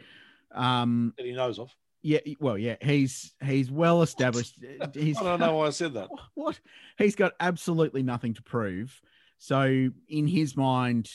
[0.53, 1.75] Um, that he knows of.
[2.03, 4.59] Yeah, well, yeah, he's he's well established.
[4.95, 6.09] He's, I don't know why I said that.
[6.35, 6.59] What?
[6.97, 9.01] He's got absolutely nothing to prove.
[9.39, 11.11] So in his mind,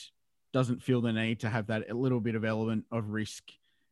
[0.52, 3.42] doesn't feel the need to have that a little bit of element of risk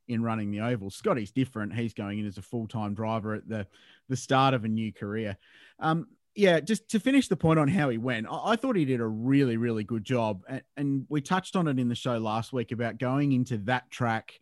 [0.09, 0.91] in running the oval.
[0.91, 1.75] Scotty's different.
[1.75, 3.67] He's going in as a full time driver at the
[4.09, 5.37] the start of a new career.
[5.79, 8.85] Um, yeah, just to finish the point on how he went, I, I thought he
[8.85, 10.43] did a really, really good job.
[10.49, 13.91] And, and, we touched on it in the show last week about going into that
[13.91, 14.33] track,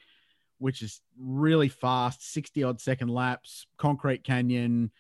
[0.59, 4.91] which is really fast, 60 odd second laps, concrete canyon,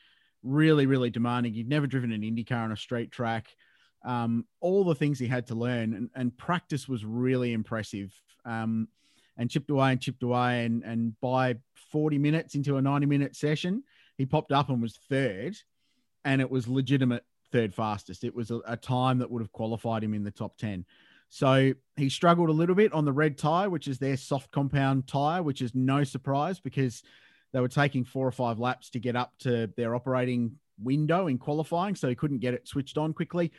[0.42, 1.54] really, really demanding.
[1.54, 3.46] He'd never driven an IndyCar on a straight track.
[4.04, 8.12] Um, all the things he had to learn, and, and practice was really impressive.
[8.44, 8.88] Um,
[9.36, 10.64] and chipped away and chipped away.
[10.64, 11.56] And, and by
[11.90, 13.82] 40 minutes into a 90 minute session,
[14.18, 15.56] he popped up and was third.
[16.24, 18.24] And it was legitimate third fastest.
[18.24, 20.84] It was a, a time that would have qualified him in the top 10.
[21.28, 25.06] So he struggled a little bit on the red tire, which is their soft compound
[25.06, 27.02] tire, which is no surprise because
[27.52, 31.38] they were taking four or five laps to get up to their operating window in
[31.38, 31.94] qualifying.
[31.94, 33.52] So he couldn't get it switched on quickly.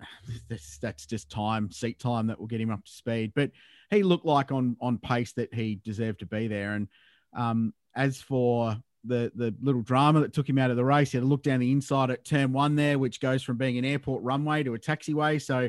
[0.48, 3.32] That's, that's just time, seat time that will get him up to speed.
[3.36, 3.52] But
[3.92, 6.72] he looked like on on pace that he deserved to be there.
[6.72, 6.88] And
[7.34, 11.12] um, as for the the little drama that took him out of the race.
[11.12, 13.78] He had to look down the inside at turn one there, which goes from being
[13.78, 15.40] an airport runway to a taxiway.
[15.40, 15.68] So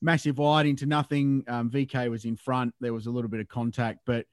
[0.00, 1.44] massive wide into nothing.
[1.48, 2.74] Um, VK was in front.
[2.80, 4.26] There was a little bit of contact, but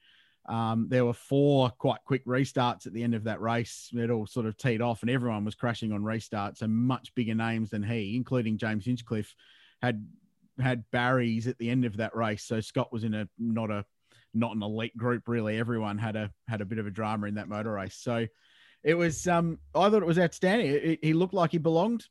[0.48, 3.90] um, there were four quite quick restarts at the end of that race.
[3.94, 6.62] It all sort of teed off, and everyone was crashing on restarts.
[6.62, 9.36] And much bigger names than he, including James Hinchcliffe,
[9.82, 10.06] had
[10.60, 12.44] had Barry's at the end of that race.
[12.44, 13.86] So Scott was in a not a
[14.34, 15.58] not an elite group really.
[15.58, 17.96] Everyone had a had a bit of a drama in that motor race.
[18.00, 18.28] So
[18.84, 20.68] it was um I thought it was outstanding.
[20.72, 22.06] It, he looked like he belonged,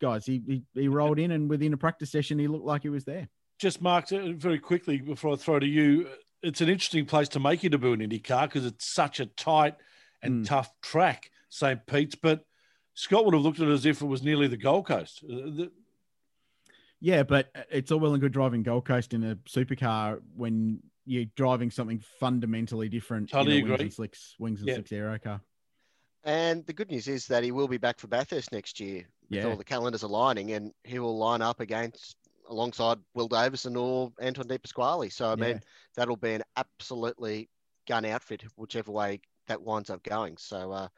[0.00, 0.26] guys.
[0.26, 3.04] He, he he rolled in and within a practice session he looked like he was
[3.04, 3.28] there.
[3.58, 6.08] Just Mark, uh, very quickly before I throw to you,
[6.42, 9.74] it's an interesting place to make your debut in IndyCar because it's such a tight
[10.22, 10.48] and Mm.
[10.48, 11.86] tough track, St.
[11.86, 12.14] Pete's.
[12.14, 12.44] But
[12.94, 15.22] Scott would have looked at it as if it was nearly the Gold Coast.
[15.24, 15.72] Uh, the-
[17.04, 21.26] Yeah, but it's all well and good driving Gold Coast in a supercar when you're
[21.36, 24.76] driving something fundamentally different Totally in a wings and slicks wings and Yeah.
[24.76, 25.42] slicks aero car.
[26.24, 29.40] And the good news is that he will be back for Bathurst next year with
[29.40, 29.48] Yeah.
[29.50, 32.16] all the calendars aligning, and he will line up against
[32.48, 35.10] alongside Will Davison or Anton De Pasquale.
[35.10, 35.60] So I mean, Yeah.
[35.96, 37.50] that'll be an absolutely
[37.86, 40.38] gun outfit, whichever way that winds up going.
[40.38, 40.88] So uh,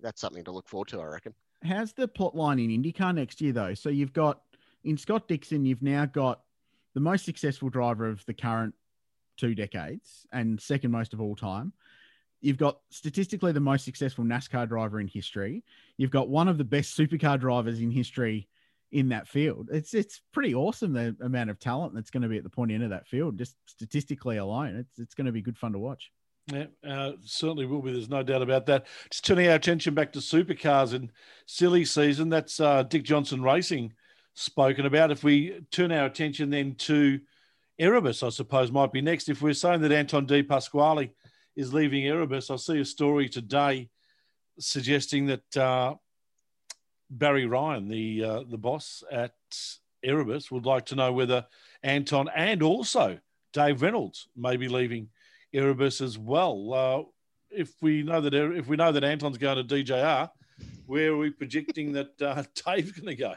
[0.00, 1.34] that's something to look forward to, I reckon.
[1.62, 3.74] How's the plot line in IndyCar next year though?
[3.74, 4.40] So you've got
[4.84, 6.40] in Scott Dixon, you've now got
[6.94, 8.74] the most successful driver of the current
[9.36, 11.72] two decades and second most of all time.
[12.40, 15.62] You've got statistically the most successful NASCAR driver in history.
[15.98, 18.48] You've got one of the best supercar drivers in history
[18.92, 19.68] in that field.
[19.70, 22.72] It's it's pretty awesome the amount of talent that's going to be at the point
[22.72, 24.76] end of that field, just statistically alone.
[24.76, 26.10] It's it's going to be good fun to watch.
[26.46, 27.92] Yeah, uh, certainly will be.
[27.92, 28.86] There's no doubt about that.
[29.10, 31.12] Just turning our attention back to supercars and
[31.46, 32.30] silly season.
[32.30, 33.92] That's uh, Dick Johnson Racing
[34.34, 35.10] spoken about.
[35.10, 37.20] If we turn our attention then to
[37.78, 39.28] Erebus, I suppose might be next.
[39.28, 41.12] If we're saying that Anton De Pasquale
[41.56, 43.88] is leaving Erebus, I see a story today
[44.58, 45.94] suggesting that uh,
[47.10, 49.34] Barry Ryan, the uh, the boss at
[50.02, 51.46] Erebus, would like to know whether
[51.82, 53.18] Anton and also
[53.52, 55.08] Dave Reynolds may be leaving
[55.52, 56.72] Erebus as well.
[56.72, 57.02] Uh,
[57.50, 60.30] if we know that if we know that Anton's going to DJR,
[60.86, 63.34] where are we projecting that uh, Dave's going to go?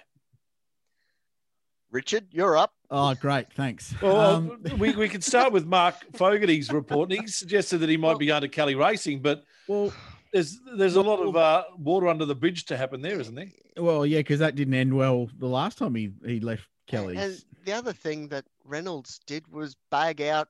[1.94, 2.74] Richard, you're up.
[2.90, 3.54] Oh, great.
[3.54, 3.94] Thanks.
[4.02, 7.12] Well, Um, we, we could start with Mark Fogarty's report.
[7.12, 9.94] And he suggested that he might be going to Kelly Racing, but well,
[10.34, 13.52] there's there's a lot of uh, water under the bridge to happen there, isn't there?
[13.78, 17.18] well, yeah, because that didn't end well the last time he, he left Kelly's.
[17.20, 20.50] And the other thing that Reynolds did was bag out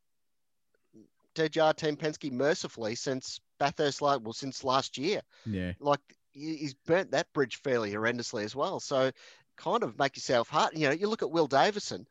[1.36, 5.21] DJR Team Penske mercifully since Bathurst, like well, since last year.
[5.45, 5.73] yeah.
[5.79, 5.99] Like
[6.32, 8.79] he's burnt that bridge fairly horrendously as well.
[8.79, 9.12] So
[9.58, 10.78] kind of make yourself hard.
[10.78, 12.08] You know, you look at Will Davison.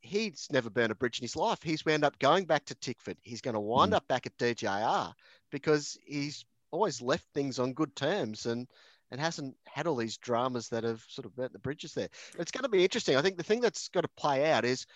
[0.00, 1.62] He's never burned a bridge in his life.
[1.62, 3.16] He's wound up going back to Tickford.
[3.22, 3.96] He's going to wind Mm.
[3.96, 5.14] up back at DJR
[5.50, 8.68] because he's always left things on good terms and
[9.10, 12.08] and hasn't had all these dramas that have sort of burnt the bridges there.
[12.38, 13.16] It's going to be interesting.
[13.16, 14.86] I think the thing that's got to play out is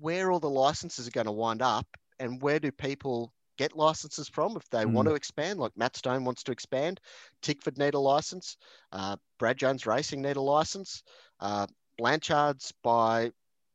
[0.00, 1.86] where all the licenses are going to wind up
[2.18, 5.12] and where do people get licenses from if they want Mm.
[5.12, 7.00] to expand like matt stone wants to expand
[7.42, 8.56] tickford need a license
[8.92, 11.02] uh, brad jones racing need a license
[11.40, 11.66] uh,
[11.98, 13.30] blanchard's by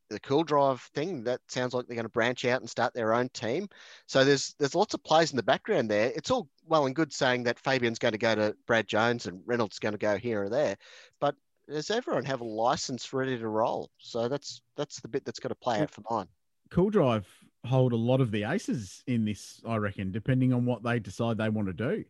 [0.10, 3.14] the cool drive thing that sounds like they're going to branch out and start their
[3.14, 3.68] own team.
[4.06, 6.14] So there's there's lots of players in the background there.
[6.16, 9.42] It's all well and good saying that fabian's going to go to brad jones and
[9.46, 10.78] reynolds is going to go here or there
[11.20, 11.36] but
[11.68, 13.90] does everyone have a license ready to roll?
[13.98, 16.28] So that's that's the bit that's got to play out for mine.
[16.72, 17.28] Cool Drive
[17.68, 21.38] hold a lot of the aces in this, I reckon, depending on what they decide
[21.38, 22.04] they want to do.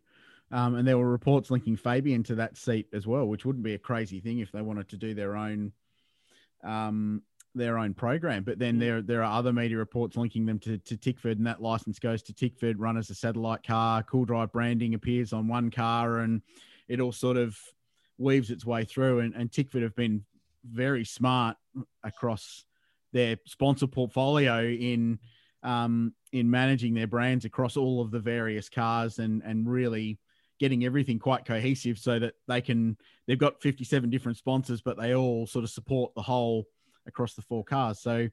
[0.50, 3.74] Um, and there were reports linking Fabian to that seat as well, which wouldn't be
[3.74, 5.72] a crazy thing if they wanted to do their own
[6.64, 7.22] um,
[7.54, 8.44] their own program.
[8.44, 11.60] But then there there are other media reports linking them to, to Tickford, and that
[11.60, 14.02] license goes to Tickford, run as a satellite car.
[14.02, 16.40] Cool Drive branding appears on one car, and
[16.88, 17.58] it all sort of
[18.16, 19.20] weaves its way through.
[19.20, 20.24] And, and Tickford have been
[20.64, 21.56] very smart
[22.02, 22.64] across
[23.12, 25.18] their sponsor portfolio in
[25.62, 30.18] um, in managing their brands across all of the various cars and and really
[30.58, 35.14] getting everything quite cohesive so that they can they've got 57 different sponsors but they
[35.14, 36.66] all sort of support the whole
[37.08, 37.98] across the four cars.
[38.00, 38.28] So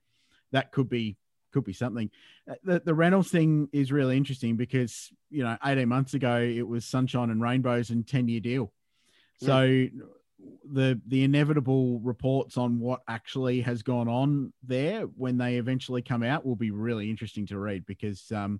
[0.51, 1.17] that could be
[1.51, 2.11] could be something.
[2.49, 6.67] Uh, the, the reynolds thing is really interesting because you know 18 months ago it
[6.67, 8.71] was sunshine and rainbows and 10 year deal
[9.41, 9.87] so
[10.71, 16.23] the the inevitable reports on what actually has gone on there when they eventually come
[16.23, 18.59] out will be really interesting to read because um,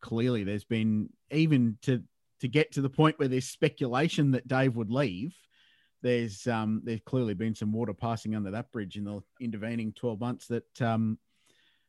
[0.00, 2.02] clearly there's been even to
[2.40, 5.34] to get to the point where there's speculation that Dave would leave.
[6.02, 10.20] There's um, there's clearly been some water passing under that bridge in the intervening 12
[10.20, 11.18] months that um,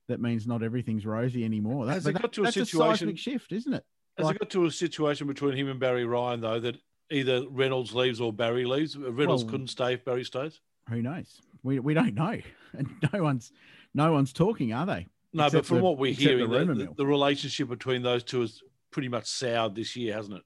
[0.08, 1.86] that means not everything's rosy anymore.
[1.86, 3.84] That, Has it that- got to a that's situation- seismic shift, isn't it?
[4.18, 6.78] Has Like- it got to a situation between him and Barry Ryan though that
[7.12, 8.98] either Reynolds leaves or Barry leaves?
[8.98, 10.60] Reynolds Well- couldn't stay if Barry stays.
[10.90, 11.42] Who knows?
[11.64, 12.38] We we don't know,
[12.74, 13.52] and no one's
[13.94, 15.08] no one's talking, are they?
[15.34, 18.42] No, Except but from the- what we're hearing, the, the, the relationship between those two
[18.42, 20.44] is pretty much soured this year, hasn't it?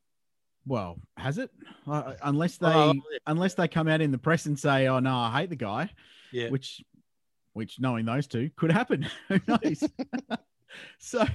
[0.66, 1.50] Well, has it?
[1.88, 2.94] Uh, unless they Oh,
[3.28, 5.90] unless they come out in the press and say, "Oh no, I hate the guy,"
[6.32, 6.50] Yeah.
[6.50, 6.82] which
[7.54, 9.06] which knowing those two could happen.
[9.30, 9.84] Who knows?
[11.00, 11.26] so,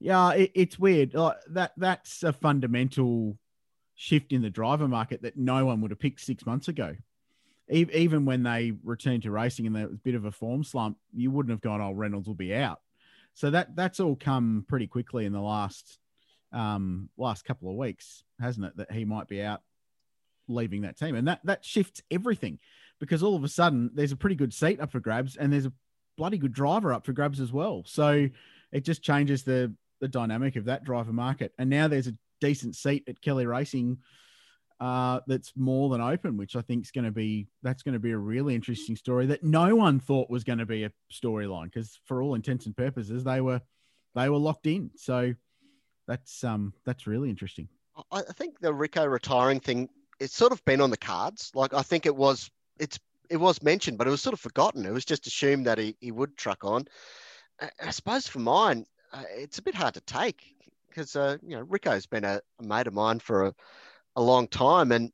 [0.00, 1.14] yeah, it, it's weird.
[1.14, 3.38] Like that that's a fundamental
[4.02, 6.96] shift in the driver market that no one would have picked six months ago.
[7.68, 10.98] Even when they returned to racing and there was a bit of a form slump,
[11.14, 12.80] you wouldn't have gone, "Oh, Reynolds will be out."
[13.34, 16.00] So that that's all come pretty quickly in the last
[16.50, 18.76] um, last couple of weeks, hasn't it?
[18.76, 19.62] That he might be out
[20.48, 22.58] leaving that team, and that that shifts everything
[22.98, 25.66] because all of a sudden there's a pretty good seat up for grabs, and there's
[25.66, 25.72] a
[26.18, 27.84] bloody good driver up for grabs as well.
[27.86, 28.28] So
[28.72, 32.76] it just changes the the dynamic of that driver market, and now there's a decent
[32.76, 33.98] seat at Kelly Racing
[34.80, 38.00] uh, that's more than open, which I think is going to be that's going to
[38.00, 41.66] be a really interesting story that no one thought was going to be a storyline
[41.66, 43.60] because for all intents and purposes they were
[44.16, 44.90] they were locked in.
[44.96, 45.34] So
[46.08, 47.68] that's um that's really interesting.
[48.10, 51.52] I think the Rico retiring thing, it's sort of been on the cards.
[51.54, 52.98] Like I think it was, it's
[53.30, 54.84] it was mentioned, but it was sort of forgotten.
[54.84, 56.86] It was just assumed that he, he would truck on.
[57.60, 60.42] I, I suppose for mine, uh, it's a bit hard to take
[60.92, 63.54] because uh, you know Rico's been a, a mate of mine for a,
[64.16, 65.10] a long time, and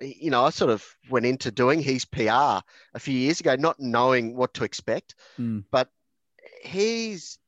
[0.00, 2.60] you know I sort of went into doing his PR
[2.94, 5.64] a few years ago, not knowing what to expect, Mm.
[5.70, 5.88] but
[6.62, 7.38] he's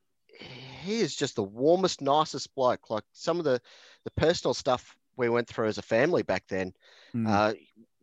[0.83, 2.91] he is just the warmest, nicest bloke.
[2.91, 3.61] Like some of the
[4.05, 6.73] the personal stuff we went through as a family back then.
[7.15, 7.29] Mm.
[7.29, 7.55] Uh,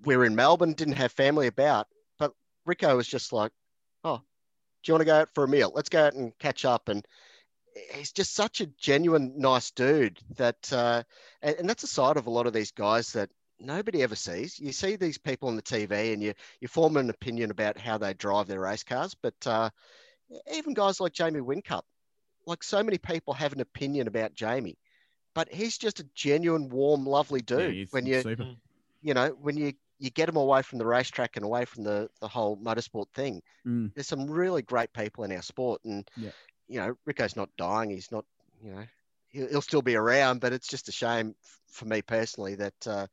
[0.05, 1.87] we were in Melbourne, didn't have family about,
[2.19, 2.33] but
[2.65, 3.51] Rico was just like,
[4.03, 5.71] "Oh, do you want to go out for a meal?
[5.73, 7.05] Let's go out and catch up." And
[7.93, 11.03] he's just such a genuine, nice dude that, uh,
[11.41, 14.59] and, and that's a side of a lot of these guys that nobody ever sees.
[14.59, 17.97] You see these people on the TV, and you you form an opinion about how
[17.97, 19.69] they drive their race cars, but uh,
[20.53, 21.83] even guys like Jamie Whincup,
[22.45, 24.77] like so many people have an opinion about Jamie,
[25.33, 27.73] but he's just a genuine, warm, lovely dude.
[27.73, 28.55] he's when you super.
[29.01, 32.09] you know when you you get him away from the racetrack and away from the
[32.21, 33.91] the whole motorsport thing, Mm.
[33.95, 36.29] there's some really great people in our sport, and Yeah.
[36.67, 37.89] You know Rico's not dying.
[37.89, 38.25] He's not
[38.63, 38.83] you know
[39.29, 41.35] he'll, he'll still be around, but it's just a shame
[41.69, 42.87] for me personally that.
[42.87, 43.07] Uh,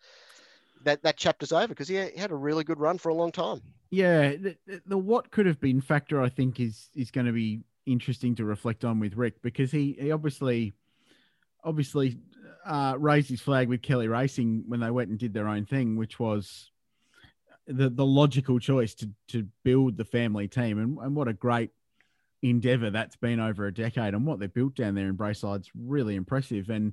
[0.85, 3.63] that, that chapter's over because he, had a really good run for a long time.
[3.91, 7.61] Yeah, the- the what could have been factor I think is is going to be
[7.87, 10.75] interesting to reflect on with Rick because he he obviously
[11.63, 12.19] obviously
[12.67, 15.97] uh, raised his flag with Kelly Racing when they went and did their own thing,
[15.97, 16.71] which was
[17.67, 21.71] the the logical choice to to build the family team and, and what a great
[22.45, 26.15] endeavor that's been over a decade and what they've built down there in Braeside's really
[26.15, 26.93] impressive and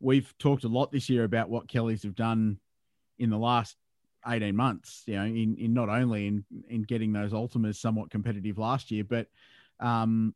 [0.00, 2.58] we've talked a lot this year about what Kellys have done
[3.18, 3.76] in the last
[4.26, 8.58] 18 months, you know, in, in not only in, in getting those Altimas somewhat competitive
[8.58, 9.28] last year, but,
[9.80, 10.34] um,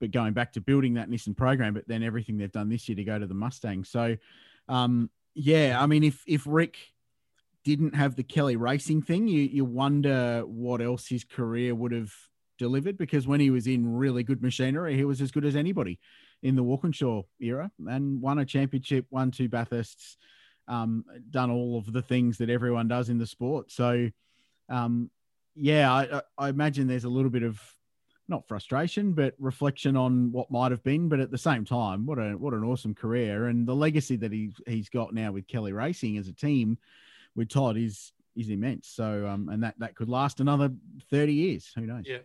[0.00, 2.96] but going back to building that Nissan program, but then everything they've done this year
[2.96, 3.84] to go to the Mustang.
[3.84, 4.16] So,
[4.68, 6.76] um, yeah, I mean, if, if Rick
[7.64, 12.12] didn't have the Kelly racing thing, you, you wonder what else his career would have
[12.62, 15.98] delivered because when he was in really good machinery, he was as good as anybody
[16.44, 20.16] in the Walkinshaw era and won a championship, won two Bathursts,
[20.68, 23.72] um, done all of the things that everyone does in the sport.
[23.72, 24.08] So,
[24.68, 25.10] um,
[25.56, 27.60] yeah, I, I- imagine there's a little bit of
[28.28, 31.08] not frustration, but reflection on what might have been.
[31.08, 34.32] But at the same time, what a what an awesome career and the legacy that
[34.32, 36.78] he's he's got now with Kelly Racing as a team
[37.34, 38.88] with Todd is is immense.
[38.88, 40.70] So, um, and that that could last another
[41.10, 41.70] thirty years.
[41.74, 42.04] Who knows?
[42.06, 42.18] Yeah.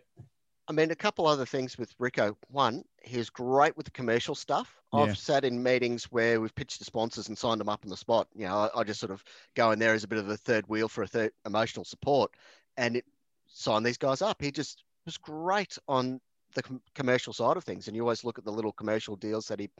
[0.68, 2.36] I mean, a couple other things with Rico.
[2.48, 4.74] One, he's great with the commercial stuff.
[4.92, 7.96] I've sat in meetings where we've pitched to sponsors and signed them up on the
[7.96, 8.28] spot.
[8.34, 10.36] You know, I, I just sort of go in there as a bit of a
[10.36, 12.32] third wheel for a third emotional support,
[12.76, 13.04] and it
[13.46, 14.40] sign these guys up.
[14.40, 16.20] He just was great on
[16.54, 19.46] the com- commercial side of things, and you always look at the little commercial deals
[19.48, 19.70] that he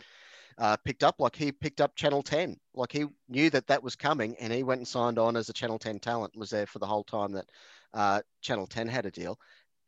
[0.59, 1.17] uh, picked up.
[1.19, 2.57] Like he picked up Channel Ten.
[2.75, 5.53] Like he knew that that was coming, and he went and signed on as a
[5.53, 6.37] Channel Ten talent.
[6.37, 7.47] Was there for the whole time that
[7.95, 9.39] uh, Channel Ten had a deal.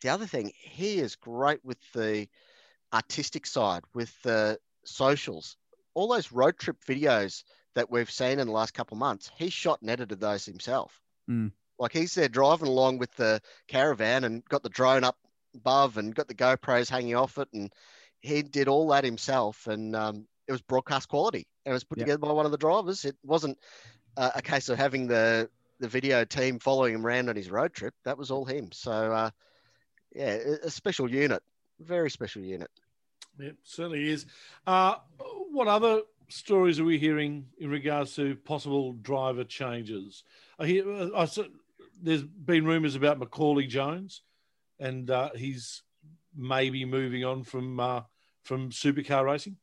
[0.02, 2.26] The other thing, he is great with the
[2.92, 5.56] artistic side, with the socials,
[5.94, 7.44] all those road trip videos
[7.74, 9.30] that we've seen in the last couple of months.
[9.36, 11.00] He shot and edited those himself.
[11.28, 11.52] Mm.
[11.78, 15.16] Like he's there driving along with the caravan and got the drone up
[15.54, 17.72] above and got the GoPros hanging off it, and
[18.20, 19.66] he did all that himself.
[19.66, 22.06] And um, it was broadcast quality, and it was put Yep.
[22.06, 23.04] together by one of the drivers.
[23.04, 23.56] It wasn't
[24.16, 25.48] uh, a case of having the
[25.78, 27.94] the video team following him around on his road trip.
[28.04, 28.70] That was all him.
[28.72, 29.30] So uh,
[30.12, 31.42] yeah, a- a special unit,
[31.78, 32.68] very special unit.
[33.38, 34.26] Yeah, certainly is.
[34.66, 34.96] Uh,
[35.52, 40.24] what other stories are we hearing in regards to possible driver changes?
[40.58, 41.28] I hear uh, I,
[42.02, 44.22] there's been rumours about Macaulay Jones,
[44.80, 45.82] and uh, he's
[46.34, 48.02] maybe moving on from uh,
[48.42, 49.56] from supercar racing.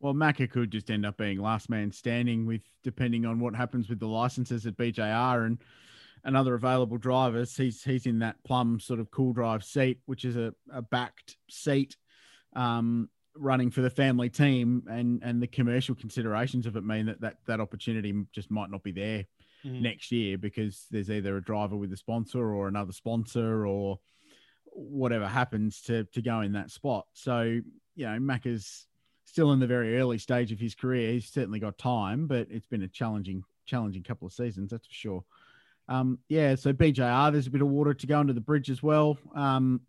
[0.00, 3.88] Well, Macca could just end up being last man standing with depending on what happens
[3.88, 5.58] with the licenses at BJR and
[6.24, 7.56] and other available drivers.
[7.56, 11.36] He's he's in that plum sort of cool drive seat, which is a, a backed
[11.50, 11.96] seat,
[12.56, 17.20] um, running for the family team, and and the commercial considerations of it mean that
[17.20, 19.24] that that opportunity just might not be there
[19.64, 19.82] Mm.
[19.82, 23.98] next year because there's either a driver with a sponsor or another sponsor or
[24.64, 27.06] whatever happens to to go in that spot.
[27.12, 28.86] So you know, Macca's
[29.30, 31.12] still in the very early stage of his career.
[31.12, 34.92] He's certainly got time, but it's been a challenging challenging couple of seasons, that's for
[34.92, 35.24] sure.
[35.88, 38.82] Um, yeah, so BJR, there's a bit of water to go under the bridge as
[38.82, 39.18] well.
[39.34, 39.82] Um,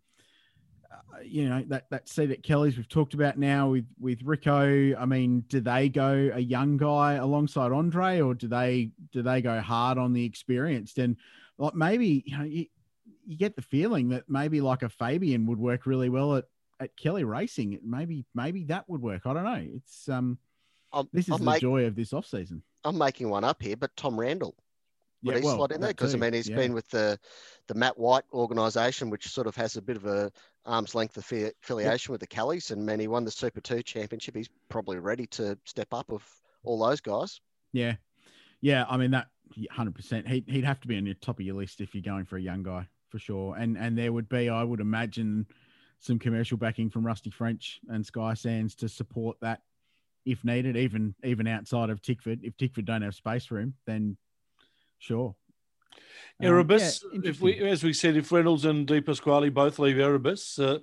[0.92, 4.96] uh, you know that that seat at Kelly's we've talked about now with with Rico.
[4.96, 9.42] I mean, do they go a young guy alongside Andre, or do they do they
[9.42, 11.00] go hard on the experienced?
[11.00, 11.18] And
[11.58, 12.66] like maybe you know you,
[13.26, 16.46] you get the feeling that maybe like a Fabian would work really well at
[16.82, 17.79] at Kelly Racing.
[17.86, 19.21] Maybe maybe that would work.
[19.25, 19.67] I don't know.
[19.75, 20.38] It's um
[20.91, 22.63] I'm, this is I'm, the make- joy of this off season.
[22.84, 24.55] I'm making one up here, but Tom Randle.
[25.23, 25.91] Would Yeah, he well, slot in there?
[25.91, 26.55] Because I mean, he's yeah.
[26.55, 27.19] been with the
[27.67, 30.32] the Matt White organisation, which sort of has a bit of a
[30.65, 34.36] arm's length affi- affiliation with the Kellys, and man, he won the Super Two championship.
[34.36, 36.27] He's probably ready to step up of
[36.63, 37.39] all those guys.
[37.71, 37.95] Yeah,
[38.61, 38.86] yeah.
[38.89, 39.27] I mean that
[39.69, 40.27] hundred percent.
[40.27, 42.38] He'd he'd have to be on the top of your list if you're going for
[42.38, 43.55] a young guy for sure.
[43.55, 45.45] And and there would be, I would imagine,
[46.02, 49.62] some commercial backing from Rusty French and Sky Sands to support that
[50.26, 52.41] if needed, even even outside of Tickford.
[52.43, 54.18] If Tickford don't have space for him, then
[54.97, 55.36] sure.
[56.39, 59.99] Um, Erebus, yeah, if we, as we said, if Reynolds and De Pasquale both leave
[59.99, 60.80] Erebus, uh,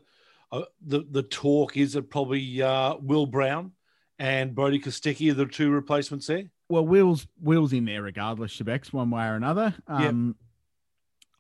[0.53, 3.73] uh, the the talk is that probably uh, Will Brown
[4.19, 6.45] and Brody Kostecki are the two replacements there.
[6.69, 9.75] well, Will's Will's in there regardless, Shebex, one way or another.
[9.89, 10.15] Yep.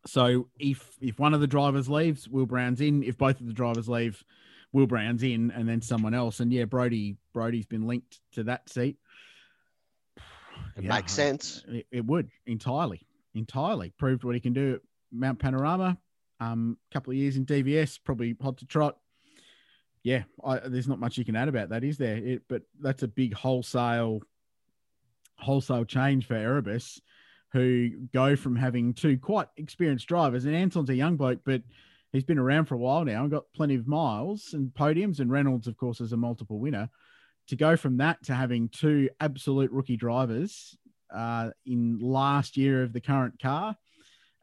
[0.07, 3.03] So if if one of the drivers leaves, Will Brown's in.
[3.03, 4.24] If both of the drivers leave,
[4.72, 6.40] Will Brown's in, and then someone else.
[6.40, 8.96] And yeah, Brody Brody's been linked to that seat.
[10.76, 11.64] It Yeah, makes sense.
[11.68, 14.80] It, it would entirely, entirely proved what he can do at
[15.12, 15.99] Mount Panorama.
[16.40, 18.96] Um, couple of years in DVS, probably hot to trot.
[20.05, 22.16] Yeah, I, there's not much you can add about that, is there?
[22.16, 24.20] It, but that's a big wholesale,
[25.36, 27.01] wholesale change for Erebus,
[27.53, 31.62] who go from having two quite experienced drivers, and Anton's a young bloke, but
[32.12, 35.30] he's been around for a while now and got plenty of miles and podiums, and
[35.30, 36.88] Reynolds, of course, is a multiple winner.
[37.49, 40.76] To go from that to having two absolute rookie drivers
[41.14, 43.76] uh, in last year of the current car,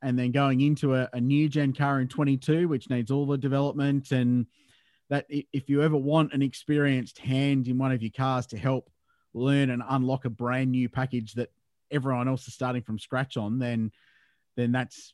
[0.02, 3.38] and then going into a, a new gen car in 22, which needs all the
[3.38, 4.48] development and
[5.10, 8.90] that if you ever want an experienced hand in one of your cars to help
[9.34, 11.50] learn and unlock a brand new package that
[11.96, 13.92] everyone else is starting from scratch on, then
[14.56, 15.14] then that's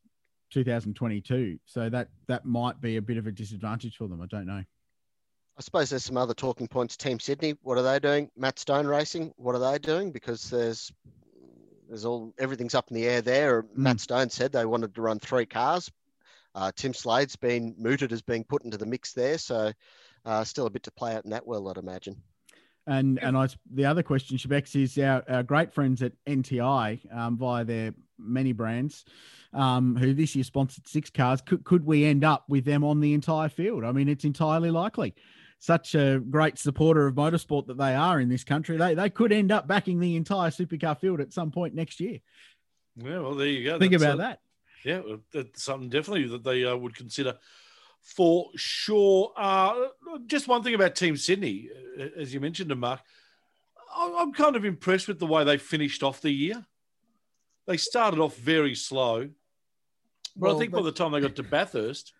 [0.51, 1.59] 2022.
[1.65, 4.21] So that that might be a bit of a disadvantage for them.
[4.21, 4.63] I don't know.
[5.57, 6.97] I suppose there's some other talking points.
[6.97, 8.31] Team Sydney, what are they doing?
[8.35, 10.11] Matt Stone Racing, what are they doing?
[10.11, 10.91] Because there's
[11.87, 13.65] there's all everything's up in the air there.
[13.75, 15.91] Matt Stone said they wanted to run three cars.
[16.53, 19.71] Uh, Tim Slade's been mooted as being put into the mix there, so
[20.25, 22.21] uh, still a bit to play out in that world, I'd imagine.
[22.87, 27.37] And and I the other question, Shebex, is our, our great friends at NTI um,
[27.37, 29.05] via their many brands,
[29.53, 31.41] um, who this year sponsored six cars.
[31.41, 33.83] Could could we end up with them on the entire field?
[33.83, 35.13] I mean, it's entirely likely.
[35.59, 39.31] Such a great supporter of motorsport that they are in this country, they they could
[39.31, 42.19] end up backing the entire supercar field at some point next year.
[42.97, 43.77] Yeah, well, there you go.
[43.77, 44.39] Think That's, about uh, that.
[44.83, 45.01] Yeah,
[45.31, 47.37] that's something definitely that they uh, would consider
[48.01, 49.31] for sure.
[49.37, 49.87] Uh,
[50.27, 52.99] just one thing about Team Sydney, uh, as you mentioned, to Mark,
[53.95, 56.65] I'm kind of impressed with the way they finished off the year.
[57.67, 59.29] They started off very slow,
[60.35, 62.13] but Well, I think by the time they got to Bathurst,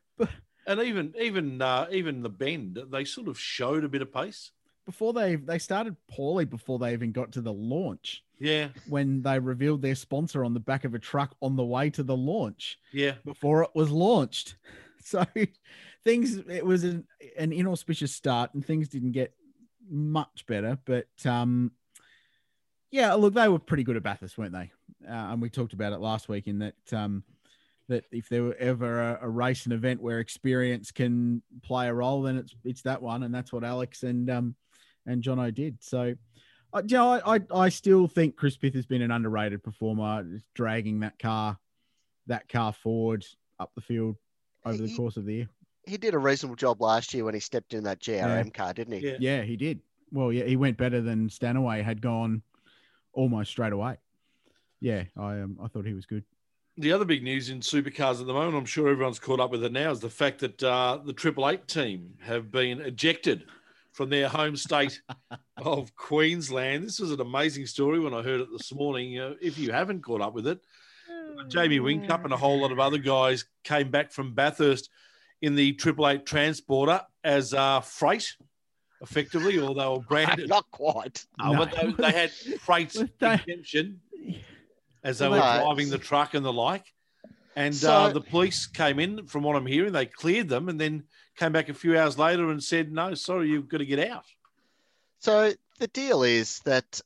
[0.67, 4.51] and even even uh, even the bend, they sort of showed a bit of pace.
[4.85, 8.23] Before they they started poorly before they even got to the launch.
[8.39, 11.91] Yeah, When they revealed their sponsor on the back of a truck on the way
[11.91, 12.79] to the launch.
[12.91, 13.13] yeah.
[13.23, 14.55] before it was launched.
[15.05, 15.25] So
[16.03, 17.05] things it was an,
[17.37, 19.33] an inauspicious start and things didn't get
[19.89, 20.77] much better.
[20.85, 21.71] But um
[22.91, 24.69] yeah, look, they were pretty good at Bathurst, weren't they?
[25.07, 27.23] Uh, and we talked about it last week in that um
[27.87, 31.93] that if there were ever a, a race and event where experience can play a
[31.93, 34.55] role, then it's it's that one, and that's what Alex and um
[35.05, 35.83] and Jono did.
[35.83, 36.15] So
[36.73, 40.25] uh, you know, I, I I still think Chris Pither has been an underrated performer,
[40.55, 41.57] dragging that car
[42.27, 43.25] that car forward
[43.59, 44.15] up the field
[44.65, 45.49] over the course of the year.
[45.85, 48.93] He did a reasonable job last year when he stepped in that GRM car, didn't
[48.93, 49.07] he?
[49.07, 49.17] Yeah.
[49.19, 49.81] Yeah, he did.
[50.11, 52.43] well, yeah, he went better than Stanaway had gone
[53.13, 53.97] almost straight away.
[54.79, 56.23] Yeah, I um, I thought he was good.
[56.77, 59.63] The other big news in supercars at the moment, I'm sure everyone's caught up with
[59.63, 63.45] it now, is the fact that uh, the Triple Eight team have been ejected
[63.91, 65.01] from their home state
[65.57, 66.85] of Queensland.
[66.85, 69.19] This was an amazing story when I heard it this morning.
[69.19, 70.61] Uh, if you haven't caught up with it,
[71.49, 74.89] Jamie Whincup and a whole lot of other guys came back from Bathurst
[75.41, 78.35] in the Triple Eight transporter as uh, freight,
[79.01, 80.49] effectively, or they were branded.
[80.49, 81.25] Not quite.
[81.39, 82.31] Oh, but they, they had
[82.61, 84.01] freight exemption
[85.03, 86.85] as they were Well, driving the truck and the like.
[87.55, 90.79] And So- uh, the police came in, from what I'm hearing, they cleared them and
[90.79, 91.03] then
[91.35, 94.25] came back a few hours later and said, no, sorry, you've got to get out.
[95.19, 97.01] So the deal is that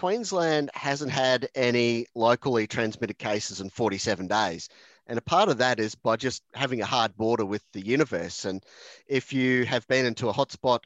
[0.00, 4.70] Queensland hasn't had any locally transmitted cases in 47 days.
[5.06, 8.46] And a part of that is by just having a hard border with the universe.
[8.46, 8.64] And
[9.06, 10.78] if you have been into a hotspot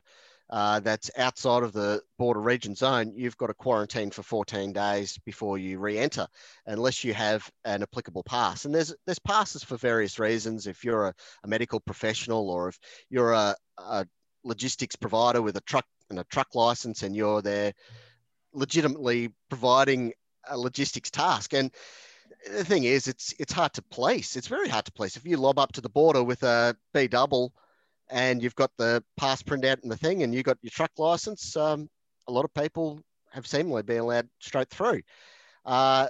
[0.50, 5.16] uh, that's outside of the border region zone, you've got to quarantine for 14 days
[5.24, 6.26] before you re-enter,
[6.66, 8.64] unless you have an applicable pass.
[8.64, 10.66] And there's there's passes for various reasons.
[10.66, 14.08] If you're a, a medical professional or if you're a, a
[14.42, 17.74] logistics provider with a truck and a truck license and you're there
[18.55, 20.12] legitimately providing
[20.48, 21.52] a logistics task.
[21.52, 21.70] And
[22.50, 24.36] the thing is, it's it's hard to place.
[24.36, 25.16] It's very hard to place.
[25.16, 27.52] If you lob up to the border with a B double
[28.11, 31.57] and you've got the pass printout and the thing and you've got your truck license,
[31.57, 31.88] um,
[32.28, 33.00] a lot of people
[33.32, 35.00] have seemingly been allowed straight through.
[35.64, 36.09] Uh,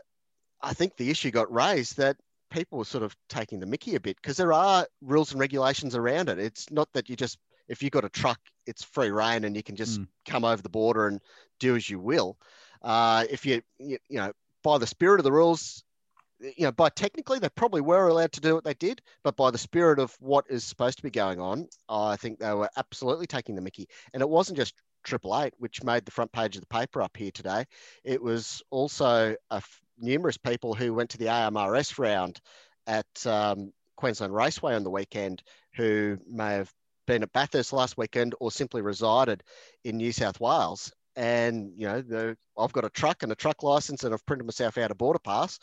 [0.63, 2.17] I think the issue got raised that
[2.51, 5.95] people were sort of taking the mickey a bit because there are rules and regulations
[5.95, 6.39] around it.
[6.39, 7.39] It's not that you just
[7.69, 10.69] if you've got a truck, it's free reign and you can just come over the
[10.69, 11.21] border and
[11.65, 12.37] do as you will.
[12.83, 15.83] Uh, if you, you, you know, by the spirit of the rules,
[16.41, 19.51] you know, by technically they probably were allowed to do what they did, but by
[19.51, 23.27] the spirit of what is supposed to be going on, I think they were absolutely
[23.27, 23.89] taking the Mickey.
[24.13, 27.17] And it wasn't just Triple Eight, which made the front page of the paper up
[27.17, 27.65] here today.
[28.05, 32.41] It was also a f- numerous people who went to the AMRS round
[32.87, 35.43] at um, Queensland Raceway on the weekend
[35.77, 36.73] who may have
[37.07, 39.43] been at Bathurst last weekend or simply resided
[39.85, 40.93] in New South Wales.
[41.17, 44.47] And you know, the, I've got a truck and a truck license, and I've printed
[44.47, 45.59] myself out a border pass.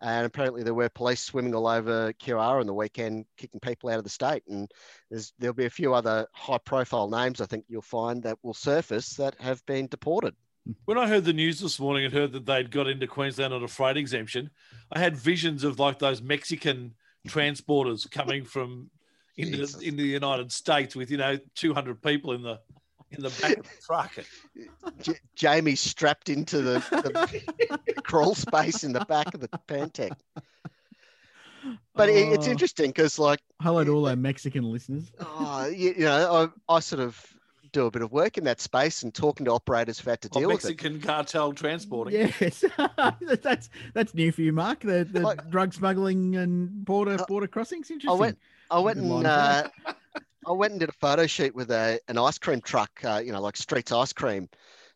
[0.00, 3.98] And apparently, there were police swimming all over QR on the weekend, kicking people out
[3.98, 4.42] of the state.
[4.48, 4.70] And
[5.10, 9.14] there's there'll be a few other high-profile names I think you'll find that will surface
[9.14, 10.34] that have been deported.
[10.86, 13.62] When I heard the news this morning and heard that they'd got into Queensland on
[13.62, 14.50] a freight exemption,
[14.90, 16.94] I had visions of like those Mexican
[17.28, 18.90] transporters coming from
[19.36, 22.60] into, into the United States with you know 200 people in the
[23.16, 24.12] in the back of the truck.
[25.02, 30.12] J- Jamie strapped into the, the crawl space in the back of the Pantech.
[31.94, 32.50] But it, it's Oh.
[32.50, 35.10] interesting because, like, Hello to all our Mexican listeners.
[35.20, 37.24] oh, you, you know, I, I sort of
[37.72, 40.28] do a bit of work in that space and talking to operators who've had to
[40.28, 40.62] Of deal with.
[40.64, 42.14] Mexican cartel transporting.
[42.38, 42.64] Yes,
[43.42, 44.80] that's that's new for you, Mark.
[44.80, 47.90] The, the drug smuggling and border border crossings.
[47.90, 48.10] Interesting.
[48.10, 48.38] I went,
[48.70, 49.96] I went and uh, of work.
[50.46, 53.32] I went and did a photo shoot with a an ice cream truck, uh, you
[53.32, 54.48] know, like Streets ice cream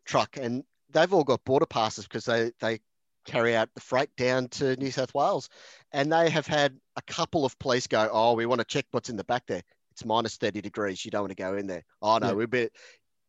[0.05, 2.79] truck, and they've all got border passes because they they
[3.25, 5.49] carry out the freight down to New South Wales,
[5.91, 9.09] and they have had a couple of police go, oh, we want to check what's
[9.09, 9.61] in the back there.
[9.91, 11.03] It's minus thirty degrees.
[11.05, 11.83] You don't want to go in there.
[12.01, 12.33] Oh no, Yeah.
[12.33, 12.69] we be.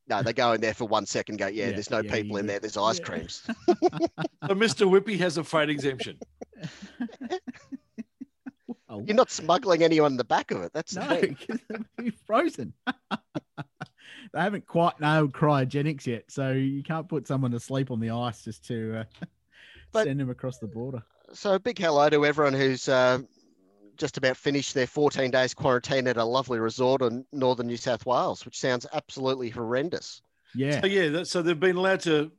[0.08, 1.38] No, they go in there for one second.
[1.38, 2.58] Go, yeah, Yeah, there's no yeah, people in there.
[2.58, 3.04] There's ice yeah.
[3.04, 3.42] creams.
[4.48, 4.90] So Mr.
[4.90, 6.18] Whippy has a freight exemption.
[8.90, 10.72] You're not smuggling anyone in the back of it.
[10.72, 11.34] That's the No, thing.
[11.48, 12.72] 'cause they'll be frozen.
[14.32, 18.10] they haven't quite nailed cryogenics yet, so you can't put someone to sleep on the
[18.10, 19.04] ice just to uh,
[19.92, 21.02] But- send them across the border.
[21.32, 23.20] So big hello to everyone who's uh,
[23.96, 28.04] just about finished their 14 days quarantine at a lovely resort in northern New South
[28.04, 30.22] Wales, which sounds absolutely horrendous.
[30.56, 32.32] Yeah, So yeah, that, so they've been allowed to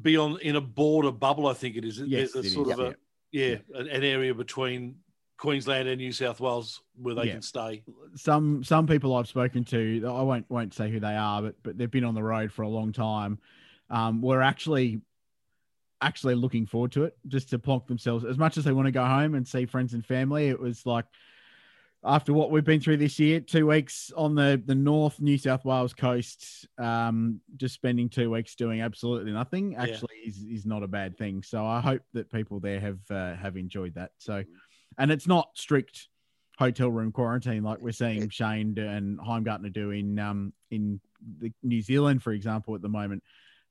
[0.00, 1.46] be on in a border bubble.
[1.46, 1.98] I think it is.
[1.98, 2.94] Yes, There's a it sort is, of a
[3.32, 4.96] yeah, an, an area between
[5.38, 7.32] Queensland and New South Wales where they Yeah.
[7.34, 7.82] can stay.
[8.14, 11.78] some some people I've spoken to, I won't won't say who they are, but but
[11.78, 13.38] they've been on the road for a long time.
[13.90, 15.00] Um, were actually
[16.00, 18.92] actually looking forward to it, just to plonk themselves as much as they want to
[18.92, 20.48] go home and see friends and family.
[20.48, 21.06] It was like
[22.04, 25.64] after what we've been through this year, two weeks on the the North New South
[25.64, 30.88] Wales coast, um, just spending two weeks doing absolutely nothing actually is, is not a
[30.88, 31.42] bad thing.
[31.42, 34.10] So I hope that people there have uh, have enjoyed that.
[34.18, 34.44] So,
[34.98, 36.08] and it's not strict
[36.58, 41.00] hotel room quarantine like we're seeing Shane and Heimgartner do in um in
[41.38, 43.22] the New Zealand, for example, at the moment.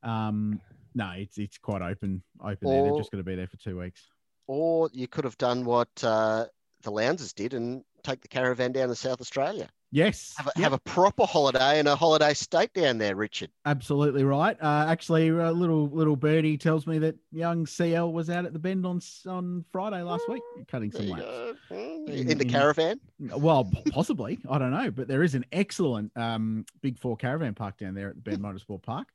[0.03, 0.61] Um,
[0.93, 2.84] no, it's it's quite open open there.
[2.84, 4.07] They're just going to be there for two weeks.
[4.47, 6.45] Or you could have done what uh,
[6.84, 9.69] the Lowndes did and take the caravan down to South Australia.
[9.95, 10.33] Yes.
[10.37, 10.63] Have a, Yep.
[10.63, 13.49] have a proper holiday and a holiday state down there, Richard.
[13.65, 14.57] Absolutely right.
[14.61, 18.59] Uh, actually, a little little birdie tells me that young CL was out at the
[18.59, 21.59] bend on on Friday last week, cutting some There laps.
[21.71, 22.99] In- In the in- caravan.
[23.19, 24.37] Well, possibly.
[24.49, 28.09] I don't know, but there is an excellent um, Big Four caravan park down there
[28.09, 29.07] at the Bend Motorsport Park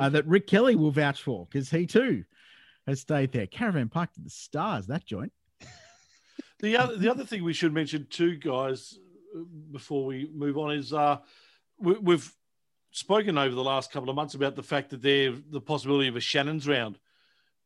[0.00, 2.24] uh, that Rick Kelly will vouch for because he too
[2.88, 3.46] has stayed there.
[3.46, 4.88] Caravan park to the stars.
[4.88, 5.32] That joint.
[6.60, 8.98] The other, the other thing we should mention too, guys,
[9.70, 11.18] before we move on, is uh,
[11.78, 12.32] we, we've
[12.90, 16.16] spoken over the last couple of months about the fact that there the possibility of
[16.16, 16.98] a Shannon's round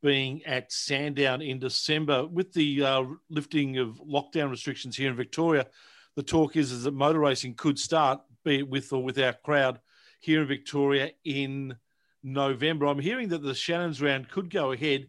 [0.02, 5.66] being at Sandown in December with the uh, lifting of lockdown restrictions here in Victoria.
[6.16, 9.80] The talk is is that motor racing could start, be it with or without crowd,
[10.20, 11.76] here in Victoria in
[12.22, 12.86] November.
[12.86, 15.08] I'm hearing that the Shannon's round could go ahead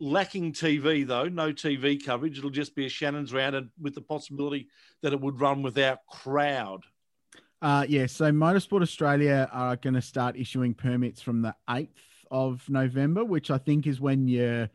[0.00, 2.38] lacking TV though, no TV coverage.
[2.38, 4.68] It'll just be a Shannon's round, and with the possibility
[5.02, 6.84] that it would run without crowd.
[7.60, 11.88] Uh, yeah, so Motorsport Australia are going to start issuing permits from the 8th
[12.28, 14.68] of November, which I think is when your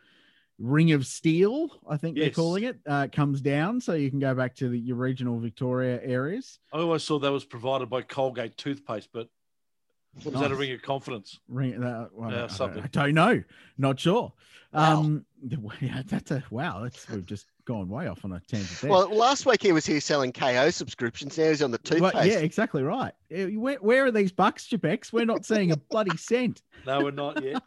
[0.58, 3.82] Ring of Steel, I think they're calling it, uh, comes down.
[3.82, 6.60] So you can go back to the, your regional Victoria areas.
[6.74, 9.28] I always thought that was provided by Colgate toothpaste, but
[10.26, 11.40] was that a ring of confidence?
[11.48, 12.84] Ring, uh, well, Yeah, I don't- something.
[12.84, 13.44] I don't know.
[13.78, 14.34] Not sure.
[14.74, 15.00] Wow.
[15.02, 15.26] Um,
[15.82, 16.82] yeah, that's a wow.
[16.84, 18.92] That's we've just gone way off on a tangent there.
[18.92, 21.38] Well, last week he was here selling Kayo subscriptions.
[21.38, 22.34] Now he's on the Well, toothpaste.
[22.34, 23.14] yeah, exactly right.
[23.34, 25.14] Uh, Where, where are these bucks, Shebex?
[25.14, 26.62] We're not seeing a bloody cent.
[26.86, 27.62] No, we're not yet.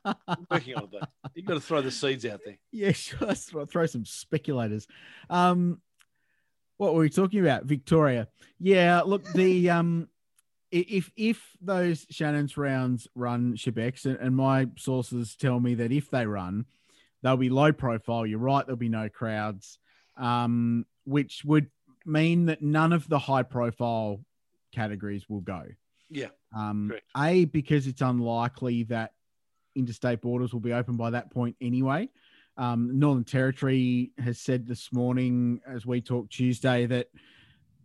[0.51, 1.09] Working on that.
[1.35, 2.59] You've got to throw the seeds out there.
[2.73, 3.19] Yeah, sure.
[3.29, 4.87] Let's throw throw some speculators.
[5.31, 5.81] Um,
[6.77, 7.65] what were we talking about?
[7.65, 8.29] Victoria.
[8.59, 10.10] Yeah, look, the um, i-
[10.71, 16.11] if if those Shannon's rounds run Shebex, and, and my sources tell me that if
[16.11, 16.67] they run,
[17.23, 18.27] they'll be low profile.
[18.27, 19.79] You're right, there'll be no crowds,
[20.17, 21.71] um, which would
[22.07, 24.21] mean that none of the high profile
[24.73, 25.65] categories will go.
[26.09, 26.29] Yeah.
[26.57, 27.07] Um, Correct.
[27.17, 29.13] a because it's unlikely that
[29.77, 32.09] interstate borders will be open by that point anyway.
[32.57, 37.09] Um, Northern Territory has said this morning, as we talk Tuesday, that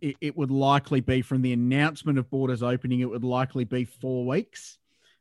[0.00, 3.84] it, it would likely be from the announcement of borders opening, it would likely be
[3.84, 4.78] four weeks,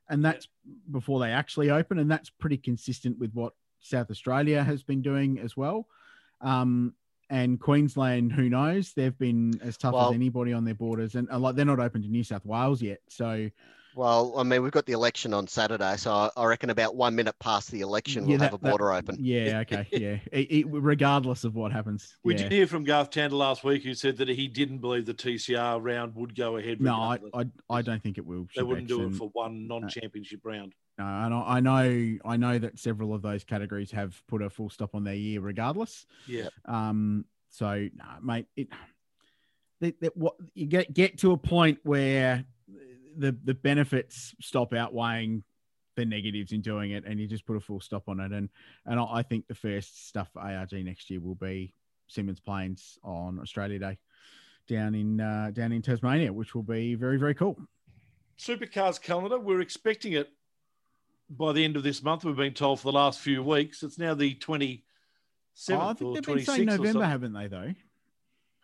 [0.09, 0.47] and that's
[0.91, 5.39] before they actually open, and that's pretty consistent with what South Australia has been doing
[5.39, 5.87] as well.
[6.41, 6.93] Um,
[7.29, 8.93] and Queensland, who knows?
[8.93, 11.79] They've been as tough Well- as anybody on their borders, and uh, like they're not
[11.79, 12.99] open to New South Wales yet.
[13.09, 13.49] So
[13.95, 17.15] Well, I mean, we've got the election on Saturday, so I- I reckon about one
[17.15, 19.15] minute past the election, we'll that- have a that- border open.
[19.21, 20.19] Yeah, okay, yeah.
[20.37, 22.17] It, it- regardless of what happens.
[22.23, 22.43] We yeah.
[22.43, 25.81] did hear from Garth Tander last week, who said that he didn't believe the TCR
[25.81, 26.81] round would go ahead.
[26.81, 27.19] No, I.
[27.33, 28.47] I, I don't think it will.
[28.53, 30.73] they wouldn't do it for one non-championship round.
[30.97, 34.49] No, and I, I know, I know that several of those categories have put a
[34.49, 36.05] full stop on their year, regardless.
[36.27, 36.49] Yeah.
[36.65, 37.23] Um.
[37.49, 38.67] So, no, mate, it.
[39.81, 42.45] That, that what you get get to a point where
[43.17, 45.43] the the benefits stop outweighing
[45.95, 48.31] the negatives in doing it, and you just put a full stop on it.
[48.31, 48.49] And
[48.85, 51.73] and I think the first stuff for ARG next year will be
[52.09, 53.97] Symmons Plains on Australia Day,
[54.67, 57.57] down in uh, down in Tasmania, which will be very very cool.
[58.37, 60.29] Supercars calendar, we're expecting it
[61.29, 62.25] by the end of this month.
[62.25, 63.81] We've been told for the last few weeks.
[63.81, 64.81] It's now the 27th
[65.71, 67.47] Oh, I think or they've been 26th saying November, haven't they?
[67.47, 67.73] Though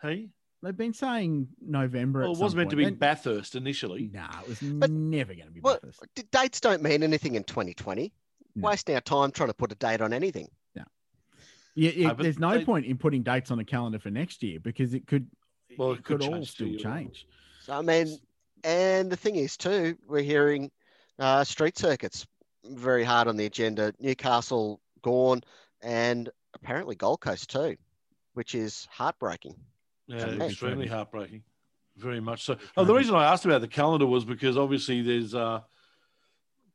[0.02, 0.30] Hey?
[0.62, 2.22] They've been saying November.
[2.22, 4.10] Well, at it was some meant to be Then- Bathurst initially.
[4.14, 6.04] Nah, it was but, never going to be Well, Bathurst.
[6.16, 8.14] d- dates don't mean anything in 2020.
[8.56, 8.68] No.
[8.68, 10.48] Wasting our time trying to put a date on anything.
[11.74, 14.44] Yeah, yeah, No, there's no they- point in putting dates on a calendar for next
[14.44, 15.26] year because it could,
[15.78, 17.26] Well, it, could, all still change.
[17.62, 18.18] So, I mean,
[18.66, 20.70] and the thing is, too, we're hearing
[21.18, 22.28] uh, street circuits
[22.66, 23.94] very hard on the agenda.
[24.00, 25.44] Newcastle gone,
[25.82, 27.78] and apparently Gold Coast, too,
[28.34, 29.56] which is heartbreaking.
[30.12, 31.44] Yeah, extremely heartbreaking.
[31.98, 32.58] Very much so.
[32.78, 35.62] Oh, the reason I asked about the calendar was because obviously there's uh,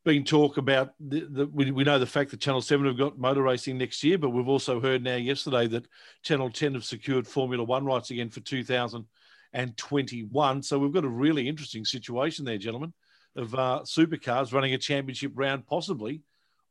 [0.05, 3.18] been talk about the, the we, we know the fact that Channel 7 have got
[3.18, 5.87] motor racing next year, but we've also heard now yesterday that
[6.22, 10.62] Channel 10 have secured Formula One rights again for 2021.
[10.62, 12.93] So we've got a really interesting situation there, gentlemen,
[13.34, 16.22] of uh, supercars running a championship round possibly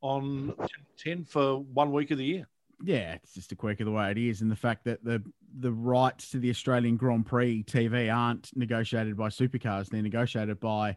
[0.01, 0.53] on
[0.99, 2.47] 10 for one week of the year.
[2.83, 5.23] Yeah, it's just a quirk of the way it is, and the fact that the
[5.57, 10.95] the rights to the Australian Grand Prix TV aren't negotiated by Supercars; they're negotiated by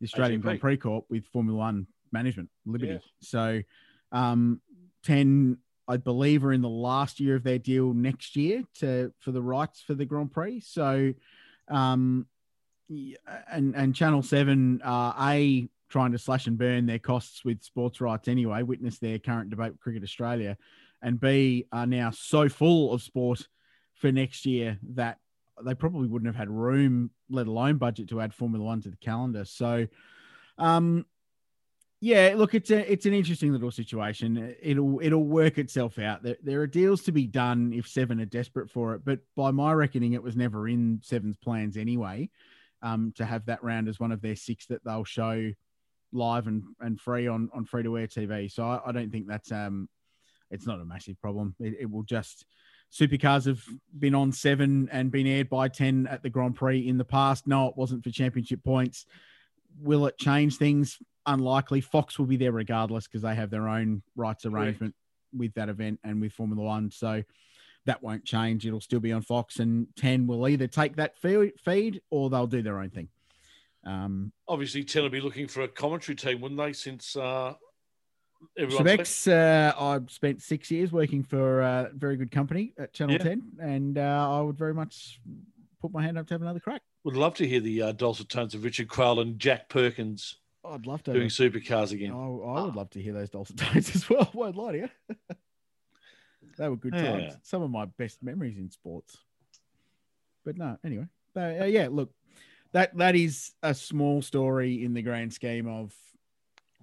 [0.00, 0.42] the Australian AGP.
[0.42, 2.92] Grand Prix Corp with Formula One management, Liberty.
[2.92, 2.98] Yeah.
[3.20, 3.62] So,
[4.12, 4.60] um,
[5.04, 9.32] ten, I believe, are in the last year of their deal next year to for
[9.32, 10.60] the rights for the Grand Prix.
[10.60, 11.12] So,
[11.68, 12.26] um,
[12.88, 18.00] and and Channel Seven are a trying to slash and burn their costs with sports
[18.00, 18.62] rights anyway.
[18.62, 20.56] Witness their current debate with Cricket Australia,
[21.02, 23.46] and B are now so full of sport
[23.94, 25.18] for next year that
[25.64, 28.96] they probably wouldn't have had room, let alone budget, to add Formula One to the
[28.96, 29.44] calendar.
[29.44, 29.86] So,
[30.56, 31.04] um,
[32.00, 34.54] yeah, look, it's a it's an interesting little situation.
[34.62, 36.22] It'll it'll work itself out.
[36.22, 39.50] There, there are deals to be done if Seven are desperate for it, but by
[39.50, 42.30] my reckoning, it was never in Seven's plans anyway.
[42.80, 45.50] Um, to have that round as one of their six that they'll show
[46.12, 48.48] live and, and free on on free to air TV.
[48.50, 49.88] So I, I don't think that's um,
[50.50, 51.54] it's not a massive problem.
[51.60, 52.44] It, it will just
[52.92, 53.62] supercars have
[53.98, 57.46] been on seven and been aired by 10 at the Grand Prix in the past.
[57.46, 59.06] No, it wasn't for championship points.
[59.80, 60.98] Will it change things?
[61.26, 61.80] Unlikely.
[61.80, 64.94] Fox will be there regardless because they have their own rights arrangement
[65.36, 66.90] with that event and with Formula One.
[66.90, 67.22] So
[67.84, 68.66] that won't change.
[68.66, 72.62] It'll still be on Fox, and 10 will either take that feed or they'll do
[72.62, 73.08] their own thing.
[73.84, 76.72] Um, Obviously, 10 will be looking for a commentary team, wouldn't they?
[76.72, 77.54] Since uh,
[78.58, 83.22] Shebex, uh, I've spent six years working for a very good company at Channel Yeah.
[83.22, 85.20] 10, and uh, I would very much
[85.80, 86.82] put my hand up to have another crack.
[87.04, 90.86] Would love to hear the uh, dulcet tones of Richard Craill and Jack Perkins I'd
[90.86, 91.12] love to.
[91.12, 92.12] doing supercars again.
[92.12, 94.28] Oh, I would love to hear those dulcet tones as well.
[94.34, 94.88] Won't lie to you.
[96.58, 97.10] they were good Yeah.
[97.12, 97.36] times.
[97.42, 99.16] Some of my best memories in sports.
[100.44, 101.06] But no, anyway.
[101.34, 102.12] So, uh, yeah, look,
[102.72, 105.94] that that is a small story in the grand scheme of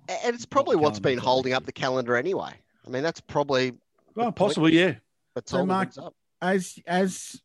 [0.07, 2.51] And it's probably what's been calendar's holding up the calendar anyway.
[2.85, 3.73] I mean, that's probably
[4.15, 4.95] Well, possibly, yeah.
[5.33, 6.13] That's So, Mark, up.
[6.41, 7.41] as as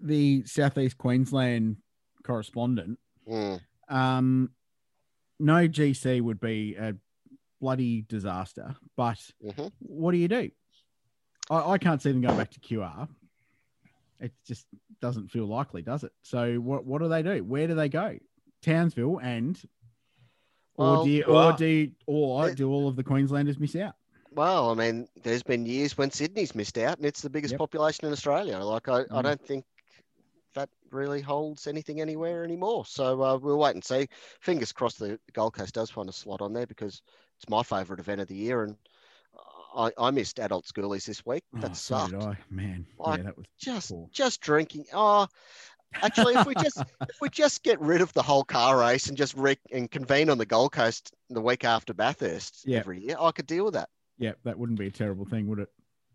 [0.00, 1.76] the southeast Queensland
[2.22, 2.98] correspondent,
[3.28, 3.60] Mm.
[3.88, 4.50] um,
[5.38, 6.96] no GC would be a
[7.60, 8.76] bloody disaster.
[8.96, 9.70] But Mhm.
[9.80, 10.50] what do you do?
[11.50, 13.08] I, I can't see them going back to QR.
[14.20, 14.66] It just
[15.00, 16.12] doesn't feel likely, does it?
[16.22, 17.44] So what what do they do?
[17.44, 18.18] Where do they go?
[18.62, 19.60] Townsville and
[20.78, 23.94] or do you, well, or do you, or do all of the Queenslanders miss out?
[24.30, 27.60] Well, I mean, there's been years when Sydney's missed out, and it's the biggest Yep.
[27.60, 28.58] population in Australia.
[28.58, 29.22] Like, I, I Mm.
[29.22, 29.64] don't think
[30.54, 32.84] that really holds anything anywhere anymore.
[32.86, 34.08] So uh, we'll wait and see.
[34.40, 37.02] Fingers crossed the Gold Coast does find a slot on there because
[37.38, 38.76] it's my favourite event of the year, and
[39.74, 41.44] I, I missed adult schoolies this week.
[41.60, 42.10] That Oh, so sucked.
[42.12, 42.38] did I.
[42.50, 44.08] Man, Like, yeah, that was just poor.
[44.12, 44.86] just drinking.
[44.92, 45.26] Oh,
[45.94, 46.78] actually, if we just
[47.08, 50.30] if we just get rid of the whole car race and just re- and convene
[50.30, 52.78] on the Gold Coast the week after Bathurst Yeah.
[52.78, 53.88] every year, I could deal with that.
[54.18, 55.68] Yeah, that wouldn't be a terrible thing, would it?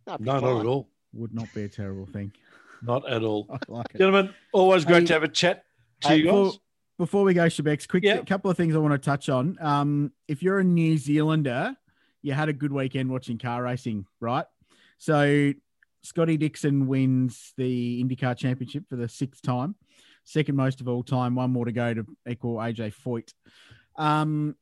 [0.08, 0.90] No, not at all.
[1.14, 2.32] Would not be a terrible thing.
[2.82, 3.48] Not at all.
[3.70, 3.94] Like.
[3.98, 5.64] Gentlemen, always great Hey, to have a chat
[6.02, 6.60] to Hey, you before, guys.
[6.98, 8.16] before we go, Shebex, quick Yeah.
[8.16, 9.58] a couple of things I want to touch on.
[9.62, 11.78] Um, if you're a New Zealander,
[12.24, 14.46] you had a good weekend watching car racing, right?
[14.98, 15.54] So
[16.04, 19.76] Scotty Dixon wins the IndyCar Championship for the sixth time,
[20.24, 21.36] second most of all time.
[21.36, 23.34] One more to go to equal AJ Foyt.
[23.96, 24.56] Um,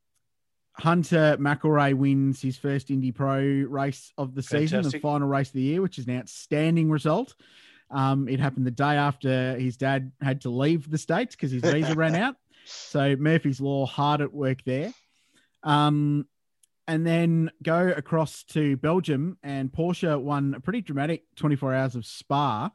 [0.73, 5.53] Hunter McElrea wins his first Indy Pro race of the season, the final race of
[5.53, 7.35] the year, which is an outstanding result.
[7.89, 11.61] Um, it happened the day after his dad had to leave the States because his
[11.61, 12.35] visa ran out.
[12.65, 14.93] So Murphy's Law hard at work there.
[15.63, 16.25] Um,
[16.91, 22.05] and then go across to Belgium, and Porsche won a pretty dramatic 24 hours of
[22.05, 22.69] Spa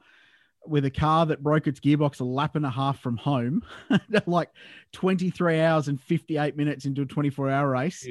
[0.65, 3.61] with a car that broke its gearbox a lap and a half from home,
[4.25, 4.49] like
[4.93, 8.03] 23 hours and 58 minutes into a 24 hour race.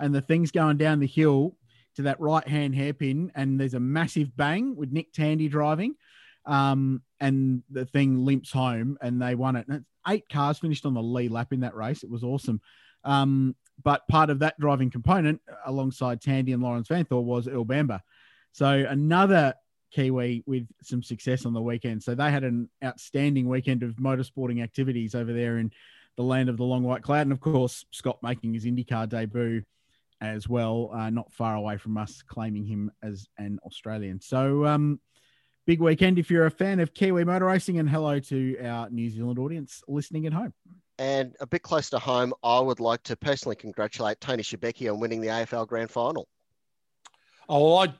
[0.00, 1.56] And the thing's going down the hill
[1.94, 5.94] to that right hand hairpin, and there's a massive bang with Nick Tandy driving.
[6.44, 9.68] Um, and the thing limps home, and they won it.
[9.68, 12.02] And eight cars finished on the lead lap in that race.
[12.02, 12.60] It was awesome.
[13.04, 13.54] Um,
[13.84, 18.00] but part of that driving component, alongside Tandy and Laurens Vanthoor, was Earl Bamber.
[18.52, 19.54] So another
[19.92, 22.02] Kiwi with some success on the weekend.
[22.02, 25.70] So they had an outstanding weekend of motorsporting activities over there in
[26.16, 27.22] the land of the long white cloud.
[27.22, 29.62] And of course, Scott making his IndyCar debut
[30.20, 34.20] as well, uh, not far away from us claiming him as an Australian.
[34.20, 35.00] So, um,
[35.66, 39.10] big weekend if you're a fan of Kiwi motor racing, and hello to our New
[39.10, 40.52] Zealand audience listening at home.
[41.02, 45.00] And a bit close to home, I would like to personally congratulate Tony Shebeki on
[45.00, 46.28] winning the AFL Grand Final.
[47.48, 47.92] Oh, I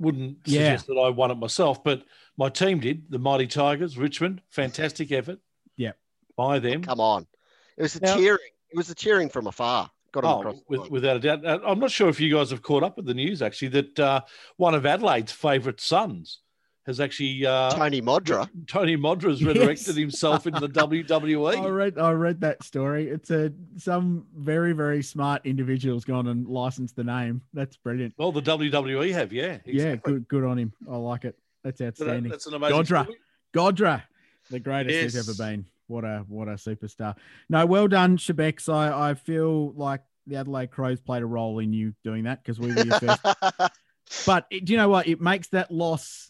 [0.00, 0.70] wouldn't Yeah.
[0.70, 2.02] suggest that I won it myself, but
[2.36, 3.08] my team did.
[3.08, 5.38] The Mighty Tigers, Richmond, fantastic effort
[5.76, 5.92] Yeah.
[6.36, 6.82] by them.
[6.82, 7.28] Come on,
[7.76, 8.50] it was the Now- cheering.
[8.72, 9.88] It was the cheering from afar.
[10.10, 10.56] Got him Oh, across.
[10.68, 10.90] with, line.
[10.90, 11.44] without a doubt.
[11.46, 14.00] Uh, I'm not sure if you guys have caught up with the news actually that
[14.00, 14.22] uh,
[14.56, 16.40] one of Adelaide's favourite sons
[16.86, 18.48] has actually uh, Tony Modra.
[18.66, 19.86] Tony Modra has Yes.
[19.94, 21.04] himself in the WWE.
[21.10, 21.74] I WWE.
[21.76, 23.08] read I read that story.
[23.08, 27.42] It's a some very very smart individual's gone and licensed the name.
[27.52, 28.14] That's brilliant.
[28.16, 30.72] Well, the WWE have, yeah, Yeah, good good on him.
[30.90, 31.36] I like it.
[31.62, 32.30] That's So that- outstanding.
[32.30, 32.76] that's an amazing.
[32.78, 33.02] Godra.
[33.04, 33.18] story.
[33.54, 34.02] Godra,
[34.50, 35.12] the greatest Yes.
[35.12, 35.66] there's ever been.
[35.86, 37.16] What a what a superstar.
[37.48, 38.72] No, well done, Shebex.
[38.72, 42.58] I, I feel like the Adelaide Crows played a role in you doing that because
[42.60, 43.26] we were your first.
[44.26, 45.08] but it, do you know what?
[45.08, 46.29] It makes that loss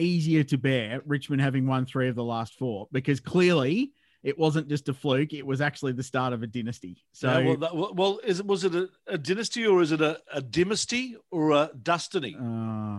[0.00, 3.92] easier to bear Richmond having won three of the last four because clearly
[4.22, 7.02] it wasn't just a fluke; it was actually the start of a dynasty.
[7.12, 9.92] So, Yeah, well, that, well, well, is it was it a, a dynasty or is
[9.92, 12.36] it a, a dynasty or a destiny?
[12.38, 12.42] uh,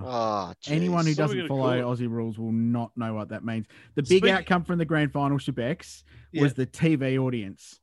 [0.03, 3.43] Oh, anyone who What are we doesn't follow Aussie rules will not know what that
[3.45, 3.67] means.
[3.95, 6.41] The big Speak- outcome from the grand final, Shebex, Yeah.
[6.43, 7.79] was the TV audience.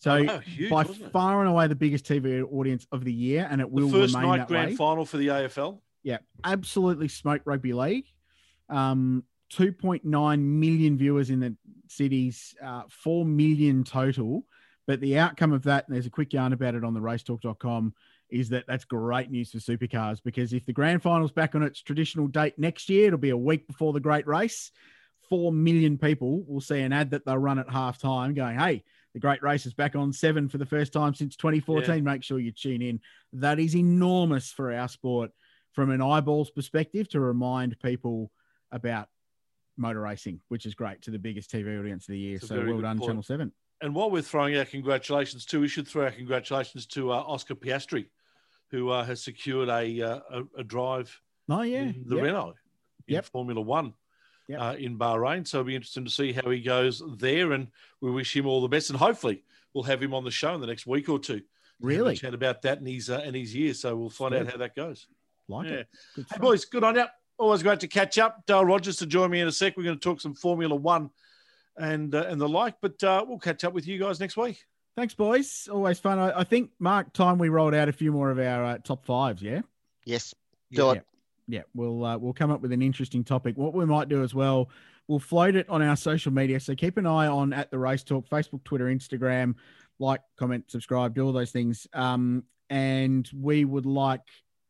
[0.00, 3.62] So Oh, huge, by far and away the biggest TV audience of the year, and
[3.62, 4.76] it the will first remain night that grand way.
[4.76, 5.80] final for the AFL.
[6.02, 8.04] Yeah, absolutely smoked rugby league.
[8.68, 11.56] Um, 2.9 million viewers in the
[11.88, 14.44] cities, uh, 4 million total.
[14.86, 17.94] But the outcome of that, and there's a quick yarn about it on the racetalk.com,
[18.30, 21.80] is that that's great news for supercars because if the grand final's back on its
[21.80, 24.72] traditional date next year, it'll be a week before the great race.
[25.28, 28.84] 4 million people will see an ad that they'll run at half time going, hey,
[29.12, 32.04] the great race is back on seven for the first time since 2014.
[32.04, 33.00] Make sure you tune in.
[33.32, 35.30] That is enormous for our sport
[35.72, 38.30] from an eyeballs perspective to remind people
[38.72, 39.08] about
[39.76, 42.38] motor racing, which is great to the biggest TV audience of the year.
[42.40, 43.08] So well good done, point.
[43.10, 43.52] Channel 7.
[43.82, 47.54] And while we're throwing our congratulations to, we should throw our congratulations to uh, Oscar
[47.54, 48.06] Piastri,
[48.70, 51.92] who uh, has secured a, uh, a a drive Oh, yeah.
[52.06, 52.24] the Yep.
[52.24, 52.54] Renault
[53.06, 53.24] in Yep.
[53.26, 53.92] Formula One
[54.48, 54.60] Yep.
[54.60, 55.46] uh, in Bahrain.
[55.46, 57.68] So it'll be interesting to see how he goes there, and
[58.00, 58.88] we wish him all the best.
[58.90, 59.44] And hopefully,
[59.74, 61.42] we'll have him on the show in the next week or two.
[61.78, 62.16] Really?
[62.16, 63.74] chat about that and his uh, and his year.
[63.74, 65.06] So we'll find out how that goes.
[65.48, 65.74] Like Yeah.
[65.74, 65.88] it.
[66.14, 67.04] Good Hey boys, good on you.
[67.38, 68.44] Always great to catch up.
[68.46, 69.76] Dale Rogers to join me in a sec.
[69.76, 71.10] We're going to talk some Formula One
[71.76, 74.64] and uh, and the like, but uh, we'll catch up with you guys next week.
[74.96, 75.68] Thanks, boys.
[75.70, 76.18] Always fun.
[76.18, 79.04] I, I think, Mark, time we rolled out a few more of our uh, top
[79.04, 79.60] fives, yeah?
[80.06, 80.34] Yes.
[80.70, 80.76] Yeah.
[80.76, 80.92] Do yeah.
[80.92, 81.06] it.
[81.48, 83.56] Yeah, we'll uh, we'll come up with an interesting topic.
[83.56, 84.70] What we might do as well,
[85.06, 86.58] we'll float it on our social media.
[86.58, 89.54] So keep an eye on at the Race Talk, Facebook, Twitter, Instagram.
[89.98, 91.86] Like, comment, subscribe, do all those things.
[91.92, 94.24] Um, and we would like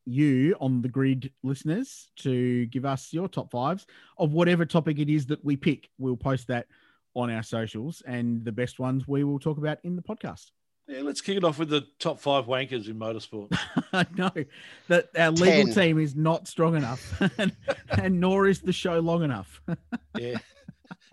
[0.07, 3.87] you on the grid listeners to give us your top fives
[4.17, 5.91] of whatever topic it is that we pick.
[5.99, 6.67] We'll post that
[7.15, 10.51] on our socials, and the best ones we will talk about in the podcast.
[10.87, 13.59] Yeah, let's kick it off with the top five wankers in motorsport.
[13.93, 14.31] I know
[14.89, 15.75] that our legal Ten.
[15.75, 17.57] team is not strong enough, and,
[17.89, 19.61] and nor is the show long enough.
[20.19, 20.39] yeah,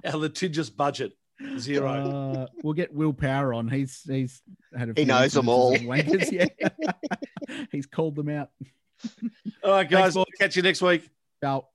[0.06, 1.14] our litigious budget
[1.58, 1.90] zero.
[1.92, 3.68] Uh, we'll get Will Power on.
[3.68, 4.44] He's he's
[4.78, 5.76] had a He knows them all.
[5.76, 7.64] Wankers, yeah.
[7.72, 8.50] he's called them out.
[9.64, 11.10] All right, guys, Thanks, we'll catch you next week.
[11.42, 11.68] Ciao.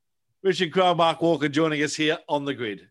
[0.42, 2.88] Richard Craill, Mark Walker joining us here on the grid.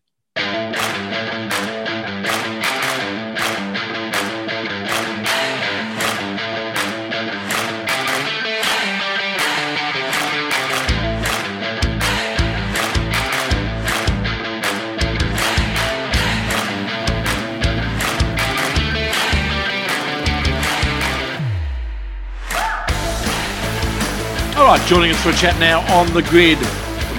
[24.68, 26.58] Right, joining us for a chat now on the grid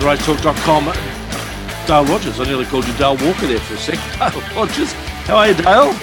[0.05, 0.85] racetalk.com.
[1.87, 2.39] Dale Rogers.
[2.39, 3.95] I nearly called you Dale Walker there for a sec.
[4.19, 4.93] Dale Rogers.
[5.25, 5.95] How are you, Dale?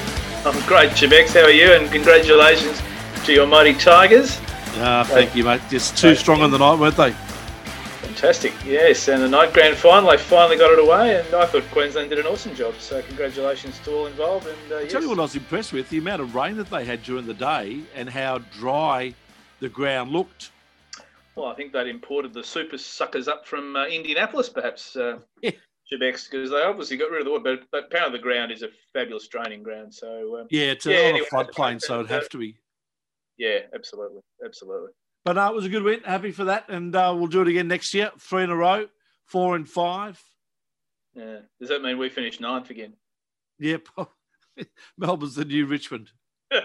[0.45, 1.35] I'm great, Shebex.
[1.35, 1.73] How are you?
[1.73, 2.83] And congratulations
[3.25, 4.41] to your mighty Tigers.
[4.79, 5.61] Ah, thank you, mate.
[5.71, 7.13] Just too strong on the night, weren't they?
[7.13, 8.53] Fantastic.
[8.65, 12.11] Yes, and the night grand final, they finally got it away, and I thought Queensland
[12.11, 12.75] did an awesome job.
[12.81, 14.49] So congratulations to all involved.
[14.49, 14.91] And uh, yes.
[14.91, 17.25] tell you what I was impressed with the amount of rain that they had during
[17.25, 19.15] the day and how dry
[19.61, 20.51] the ground looked.
[21.37, 25.51] Well, I think they'd imported the super suckers up from uh, Indianapolis, perhaps, uh, Yeah.
[25.89, 27.45] Because they obviously got rid of the wood.
[27.71, 29.95] But, but of the ground is a fabulous training ground.
[29.95, 32.57] So um, Yeah, it's Yeah, anyway, a floodplain, so it'd have to be.
[33.39, 34.91] yeah, absolutely, absolutely.
[35.25, 36.01] But uh, it was a good win.
[36.01, 36.65] Happy for that.
[36.69, 38.11] And uh, we'll do it again next year.
[38.19, 38.87] Three in a row,
[39.27, 40.21] four and five.
[41.15, 41.41] Yeah.
[41.61, 42.95] Does that mean we finish ninth again?
[43.61, 43.87] Yep.
[44.99, 46.11] Melbourne's the new Richmond.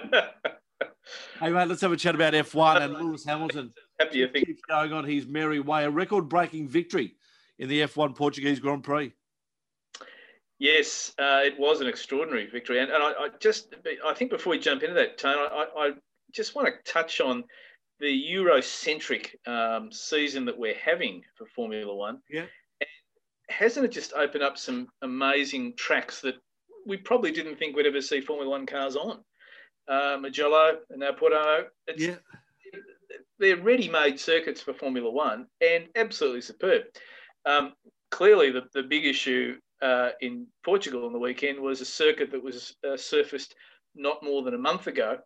[1.39, 3.73] Hey, mate, let's have a chat about F1 and Lewis Hamilton.
[4.01, 5.85] Happy you think keeps going on his merry way.
[5.85, 7.15] A record breaking victory
[7.59, 9.13] in the F1 Portuguese Grand Prix.
[10.57, 13.75] Yes, uh, it was an extraordinary victory, and, and I, I just
[14.05, 15.91] I think before we jump into that, Tone, I, I
[16.31, 17.43] just want to touch on
[17.99, 22.19] the Eurocentric um, season that we're having for Formula One.
[22.29, 22.45] Yeah.
[23.49, 26.35] Hasn't it just opened up some amazing tracks that
[26.87, 29.19] we probably didn't think we'd ever see Formula One cars on?
[29.87, 31.65] Uh, Mugello and now Porto.
[31.87, 32.15] It's, Yeah.
[33.39, 36.83] They're ready-made circuits for Formula One and absolutely superb.
[37.45, 37.73] Um,
[38.09, 42.43] clearly, the, the big issue uh, in Portugal on the weekend was a circuit that
[42.43, 43.55] was uh, surfaced
[43.95, 45.17] not more than a month ago,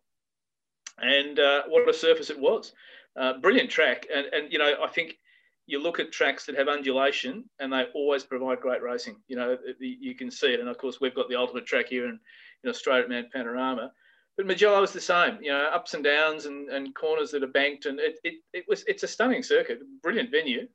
[0.98, 2.72] and uh, what a surface it was!
[3.18, 5.18] Uh, brilliant track, and and you know I think
[5.66, 9.16] you look at tracks that have undulation and they always provide great racing.
[9.28, 12.06] You know you can see it, and of course we've got the ultimate track here
[12.08, 12.18] in
[12.66, 13.92] know straight at Mount Panorama.
[14.36, 17.48] But Mugello is the same, you know, ups and downs and, and corners that are
[17.48, 20.68] banked, and it, it, it was it's a stunning circuit, brilliant venue,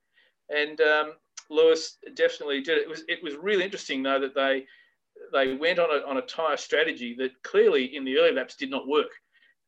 [0.50, 1.14] and um,
[1.50, 2.84] Lewis definitely did it.
[2.84, 2.90] it.
[2.90, 4.66] was it was really interesting though that they
[5.32, 8.72] they went on a on a tyre strategy that clearly in the early laps did
[8.72, 9.12] not work.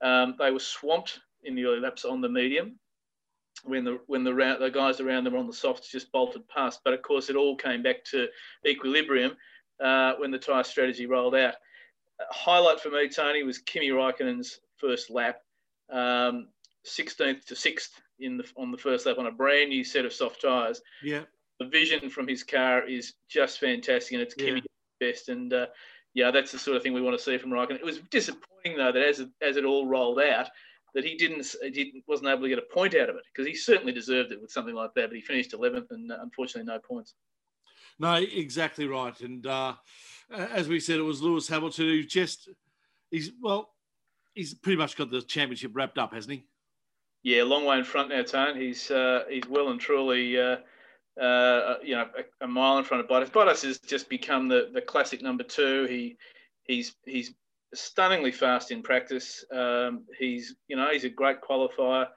[0.01, 2.79] Um, they were swamped in the early laps on the medium
[3.63, 6.81] when the when the round, the guys around them on the softs just bolted past.
[6.83, 8.27] But of course, it all came back to
[8.65, 9.37] equilibrium
[9.83, 11.55] uh, when the tyre strategy rolled out.
[12.19, 15.37] A highlight for me, Tony, was Kimi Raikkonen's first lap,
[15.91, 16.47] um,
[16.85, 17.89] 16th to 6th
[18.19, 20.81] in the on the first lap on a brand new set of soft tyres.
[21.03, 21.23] Yeah.
[21.59, 24.45] The vision from his car is just fantastic, and it's yeah.
[24.45, 24.63] Kimi
[24.99, 25.29] best.
[25.29, 25.67] And uh,
[26.13, 27.75] yeah, that's the sort of thing we want to see from Raikkonen.
[27.75, 30.49] It was disappointing though that as it, as it all rolled out,
[30.93, 33.55] that he didn't, he wasn't able to get a point out of it because he
[33.55, 35.09] certainly deserved it with something like that.
[35.09, 37.15] But he finished 11th and uh, unfortunately no points.
[37.99, 39.19] No, exactly right.
[39.21, 39.73] And uh,
[40.33, 42.49] as we said, it was Lewis Hamilton who just
[43.11, 43.69] he's well,
[44.33, 46.45] he's pretty much got the championship wrapped up, hasn't he?
[47.23, 48.57] Yeah, long way in front now, Tone.
[48.57, 50.39] He's uh, he's well and truly.
[50.39, 50.57] Uh,
[51.21, 53.29] uh, you know, a, a, mile in front of Bottas.
[53.29, 55.85] Bottas has just become the, the classic number two.
[55.85, 56.17] He
[56.63, 57.33] he's he's
[57.73, 59.45] stunningly fast in practice.
[59.51, 62.07] Um, he's you know he's a great qualifier,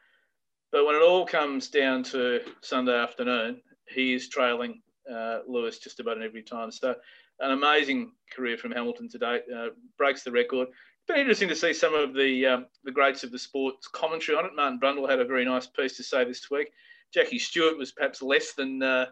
[0.73, 4.81] but when it all comes down to Sunday afternoon, he is trailing
[5.13, 6.71] uh, Lewis just about every time.
[6.71, 6.95] So
[7.41, 9.41] an amazing career from Hamilton today.
[9.55, 9.69] Uh,
[9.99, 10.69] breaks the record.
[10.69, 14.37] It's been interesting to see some of the um, the greats of the sport's commentary
[14.37, 14.53] on it.
[14.55, 16.71] Martin Brundle had a very nice piece to say this week.
[17.15, 19.07] Jackie Stewart was perhaps less than uh,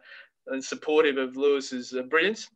[0.47, 2.49] than supportive of Lewis's uh, brilliance.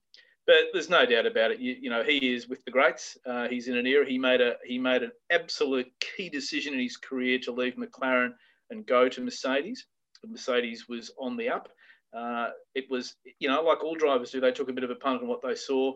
[0.46, 1.60] But there's no doubt about it.
[1.60, 3.18] You, you know, he is with the greats.
[3.26, 4.06] Uh, he's in an era.
[4.08, 8.32] He made a he made an absolute key decision in his career to leave McLaren
[8.70, 9.86] and go to Mercedes.
[10.26, 11.68] Mercedes was on the up.
[12.16, 14.94] Uh, it was, you know, like all drivers do, they took a bit of a
[14.94, 15.92] punt on what they saw,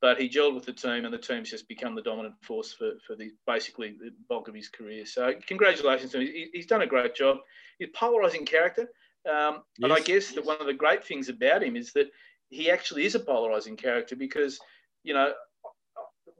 [0.00, 2.92] but he gelled with the team, and the team's just become the dominant force for,
[3.06, 5.06] for the basically the bulk of his career.
[5.06, 6.26] So, congratulations to him.
[6.26, 7.38] He, he's done a great job.
[7.78, 8.90] He's polarizing character,
[9.30, 9.84] um, yes.
[9.84, 12.10] and I guess that one of the great things about him is that
[12.48, 14.58] he actually is a polarizing character because,
[15.04, 15.32] you know,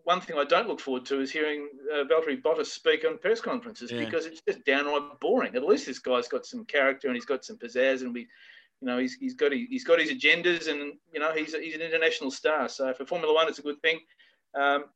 [0.04, 3.40] one thing I don't look forward to is hearing uh, Valtteri Bottas speak on press
[3.40, 4.04] conferences yeah.
[4.04, 5.54] because it's just downright boring.
[5.54, 8.26] At least this guy's got some character and he's got some pizzazz, and we,
[8.82, 11.82] you know, he's, he's got he's got his agendas, and you know, he's he's an
[11.82, 12.68] international star.
[12.68, 14.00] So for Formula One, it's a good thing.
[14.60, 14.86] Um,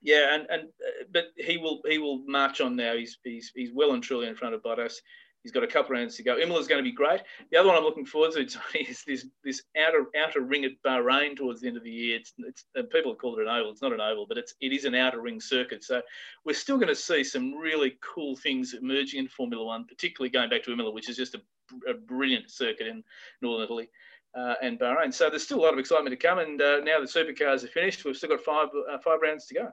[0.00, 2.94] yeah, and and uh, but he will he will march on now.
[2.94, 4.94] He's he's he's well and truly in front of Bottas.
[5.42, 6.36] He's got a couple rounds to go.
[6.36, 7.20] Imola's going to be great.
[7.50, 8.40] The other one I'm looking forward to
[8.78, 12.16] is this this outer outer ring at Bahrain towards the end of the year.
[12.16, 13.70] It's, it's people have called it an oval.
[13.70, 15.84] It's not an oval, but it's it is an outer ring circuit.
[15.84, 16.02] So
[16.44, 20.50] we're still going to see some really cool things emerging in Formula One, particularly going
[20.50, 21.40] back to Imola, which is just a,
[21.88, 23.04] a brilliant circuit in
[23.40, 23.88] Northern Italy.
[24.36, 25.12] Uh, and Bahrain.
[25.12, 26.38] So there's still a lot of excitement to come.
[26.38, 29.54] And uh, now the supercars are finished, we've still got five uh, five rounds to
[29.54, 29.72] go.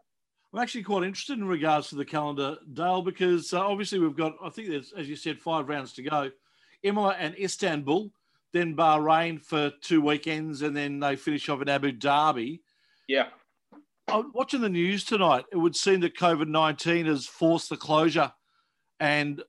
[0.55, 4.35] I'm actually quite interested in regards to the calendar, Dale, because uh, obviously we've got,
[4.41, 6.31] I think there's, as you said, five rounds to go.
[6.81, 8.09] Imola and Istanbul,
[8.53, 12.61] then Bahrain for two weekends, and then they finish off in Abu Dhabi.
[13.09, 13.27] Yeah.
[14.07, 15.43] I'm watching the news tonight.
[15.51, 18.31] It would seem that COVID 19 has forced the closure
[19.01, 19.43] and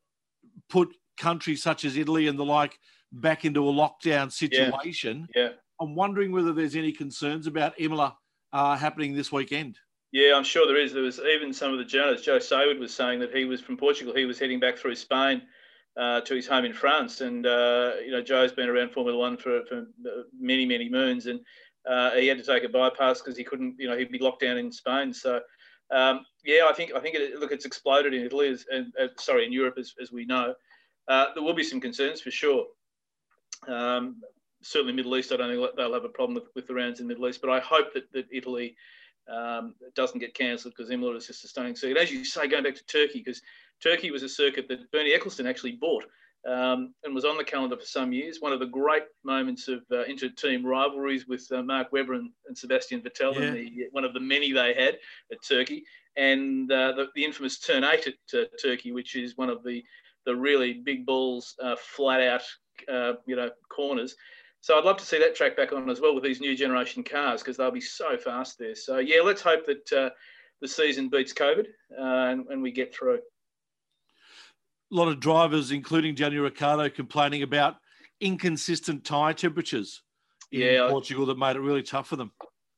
[0.68, 2.80] put countries such as Italy and the like
[3.12, 5.28] back into a lockdown situation.
[5.36, 5.42] Yeah.
[5.42, 5.48] yeah.
[5.80, 8.16] I'm wondering whether there's any concerns about Imola
[8.52, 9.78] uh, happening this weekend.
[10.17, 10.95] Yeah, I'm sure there is.
[10.95, 12.25] There was even some of the journalists.
[12.25, 14.14] Joe Saward was saying that he was from Portugal.
[14.14, 15.43] He was heading back through Spain
[15.95, 19.37] uh, to his home in France, and uh, you know Joe's been around Formula One
[19.37, 19.89] for, for
[20.41, 21.41] many many moons, and
[21.87, 23.77] uh, he had to take a bypass because he couldn't.
[23.79, 25.12] You know, he'd be locked down in Spain.
[25.12, 25.43] So
[25.91, 29.09] um, yeah, I think I think it, look, it's exploded in Italy, as, and uh,
[29.19, 30.55] sorry, in Europe as, as we know.
[31.09, 32.64] Uh, there will be some concerns for sure.
[33.69, 34.23] Um,
[34.62, 35.31] certainly, Middle East.
[35.31, 37.43] I don't think they'll have a problem with, with the rounds in the Middle East,
[37.43, 38.77] but I hope that, that Italy
[39.29, 41.97] um, it doesn't get cancelled because Imola is just a stunning circuit.
[41.97, 43.43] As you say, going back to Turkey, because
[43.83, 46.05] Turkey was a circuit that Bernie Ecclestone actually bought
[46.47, 48.41] um, and was on the calendar for some years.
[48.41, 52.57] One of the great moments of uh, inter-team rivalries with uh, Mark Webber and, and
[52.57, 53.51] Sebastian Vettel, yeah.
[53.51, 54.99] the, one of the many they had
[55.33, 55.85] at Turkey,
[56.16, 59.83] and uh, the, the, infamous turn eight at uh, Turkey, which is one of the
[60.24, 62.43] the really big balls, uh, flat out,
[62.93, 64.16] uh, you know, corners.
[64.67, 67.05] So I'd love to see that track back on as well with these new generation
[67.05, 68.75] cars because they'll be so fast there.
[68.75, 70.11] So yeah, let's hope that uh,
[70.61, 73.14] the season beats COVID uh, and, and, we get through.
[73.14, 73.21] A
[74.91, 77.77] lot of drivers, including Daniel Ricciardo, complaining about
[78.21, 80.03] inconsistent tyre temperatures
[80.51, 82.33] in yeah, Portugal that made it really tough for them.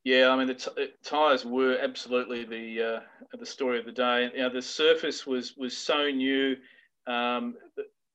[0.04, 3.00] Yeah, I mean the t- tyres were absolutely the uh,
[3.38, 4.30] the story of the day.
[4.34, 6.54] You know, the surface was was so new.
[7.06, 7.54] Um,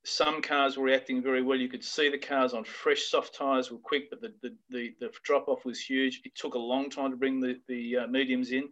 [0.04, 1.58] some cars were reacting very well.
[1.58, 4.94] You could see the cars on fresh soft tyres were quick, but the, the, the,
[5.00, 6.20] the drop off was huge.
[6.24, 8.68] It took a long time to bring the, the uh, mediums in.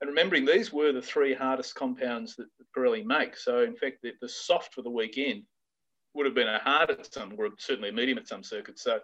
[0.00, 3.36] And remembering these were the three hardest compounds that Pirelli make.
[3.36, 5.42] So, in fact, the, the soft for the weekend
[6.14, 8.82] would have been a hard at some, or certainly a medium at some circuits.
[8.82, 9.00] So,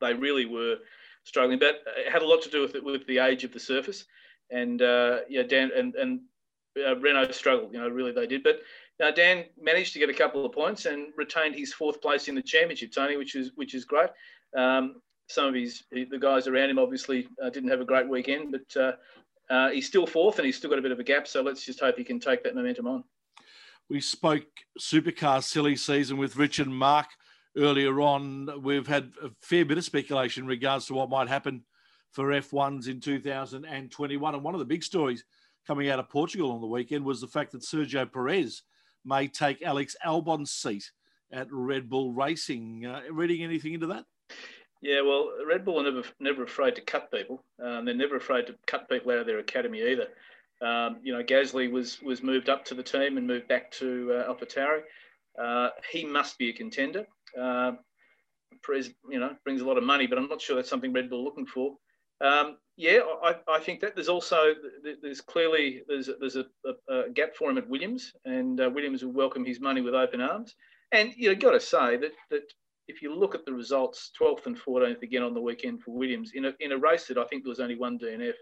[0.00, 0.76] they really were
[1.24, 1.58] struggling.
[1.58, 4.04] But it had a lot to do with it, with the age of the surface,
[4.50, 6.20] and uh, yeah, Dan and and
[6.84, 7.72] uh, Renault struggled.
[7.72, 8.42] You know, really they did.
[8.42, 8.60] But
[8.98, 12.34] now Dan managed to get a couple of points and retained his fourth place in
[12.34, 14.10] the championship, Tony, which is which is great.
[14.56, 14.96] Um,
[15.28, 18.80] some of his the guys around him obviously uh, didn't have a great weekend, but
[18.80, 18.92] uh,
[19.52, 21.26] uh, he's still fourth and he's still got a bit of a gap.
[21.26, 23.04] So let's just hope he can take that momentum on.
[23.88, 24.46] We spoke
[24.80, 27.06] supercar silly season with Richard Mark
[27.56, 28.62] earlier on.
[28.62, 31.64] We've had a fair bit of speculation in regards to what might happen
[32.12, 34.34] for F1s in 2021.
[34.34, 35.24] And one of the big stories
[35.66, 38.62] coming out of Portugal on the weekend was the fact that Sergio Perez
[39.06, 40.90] may take Alex Albon's seat
[41.32, 42.84] at Red Bull Racing.
[42.86, 44.04] Uh, reading anything into that?
[44.82, 47.42] Yeah, well, Red Bull are never never afraid to cut people.
[47.62, 50.08] Um, they're never afraid to cut people out of their academy either.
[50.62, 54.12] Um, you know, Gasly was was moved up to the team and moved back to
[54.12, 54.82] uh, AlphaTauri.
[55.42, 57.06] Uh, he must be a contender.
[57.38, 57.72] Uh,
[58.64, 61.10] Perez, you know, brings a lot of money, but I'm not sure that's something Red
[61.10, 61.76] Bull are looking for.
[62.20, 64.54] Um, yeah, I, I, think that there's also
[65.02, 69.02] there's clearly there's there's a, a, a gap for him at Williams, and uh, Williams
[69.02, 70.54] will welcome his money with open arms.
[70.92, 72.52] And you know, got to say that that
[72.86, 76.32] if you look at the results, 12th and 14th again on the weekend for Williams
[76.34, 78.34] in a in a race that I think there was only one DNF.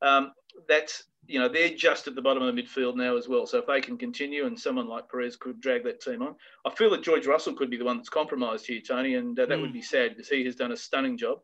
[0.00, 0.32] Um,
[0.66, 3.46] that's you know they're just at the bottom of the midfield now as well.
[3.46, 6.70] So if they can continue, and someone like Perez could drag that team on, I
[6.70, 9.58] feel that George Russell could be the one that's compromised here, Tony, and uh, that
[9.58, 9.60] mm.
[9.60, 11.40] would be sad because he has done a stunning job.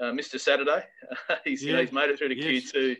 [0.00, 0.40] Uh, Mr.
[0.40, 0.84] Saturday,
[1.44, 1.68] he's yeah.
[1.68, 2.72] you know, he's made it through to yes.
[2.72, 2.96] Q2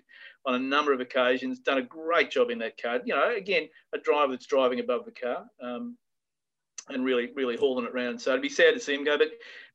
[0.46, 3.00] on a number of occasions, done a great job in that car.
[3.04, 5.46] You know, again, a driver that's driving above the car.
[5.62, 5.96] Um,
[6.90, 8.20] and really, really hauling it around.
[8.20, 9.16] So it'd be sad to see him go.
[9.16, 9.28] But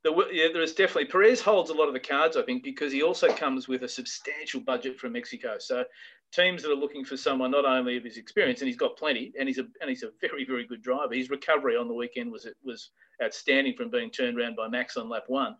[0.04, 2.92] the, yeah, there is definitely Perez holds a lot of the cards, I think, because
[2.92, 5.56] he also comes with a substantial budget from Mexico.
[5.60, 5.84] So
[6.32, 9.34] teams that are looking for someone not only of his experience, and he's got plenty,
[9.40, 11.14] and he's a and he's a very, very good driver.
[11.14, 12.92] His recovery on the weekend was was
[13.24, 15.56] outstanding from being turned around by Max on lap one.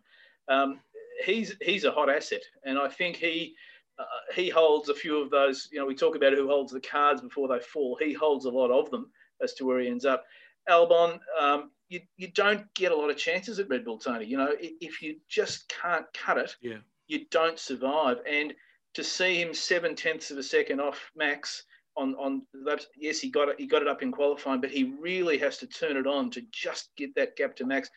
[0.48, 0.80] Um,
[1.24, 3.54] he's he's a hot asset, and I think he.
[3.98, 5.68] Uh, he holds a few of those.
[5.70, 7.98] You know, we talk about who holds the cards before they fall.
[8.00, 9.10] He holds a lot of them
[9.42, 10.24] as to where he ends up.
[10.70, 14.24] Albon, um, you, you don't get a lot of chances at Red Bull, Tony.
[14.24, 16.78] You know, if you just can't cut it, yeah.
[17.08, 18.18] you don't survive.
[18.26, 18.54] And
[18.94, 21.64] to see him seven tenths of a second off Max
[21.96, 23.56] on on that, yes, he got it.
[23.58, 26.42] He got it up in qualifying, but he really has to turn it on to
[26.52, 27.90] just get that gap to Max.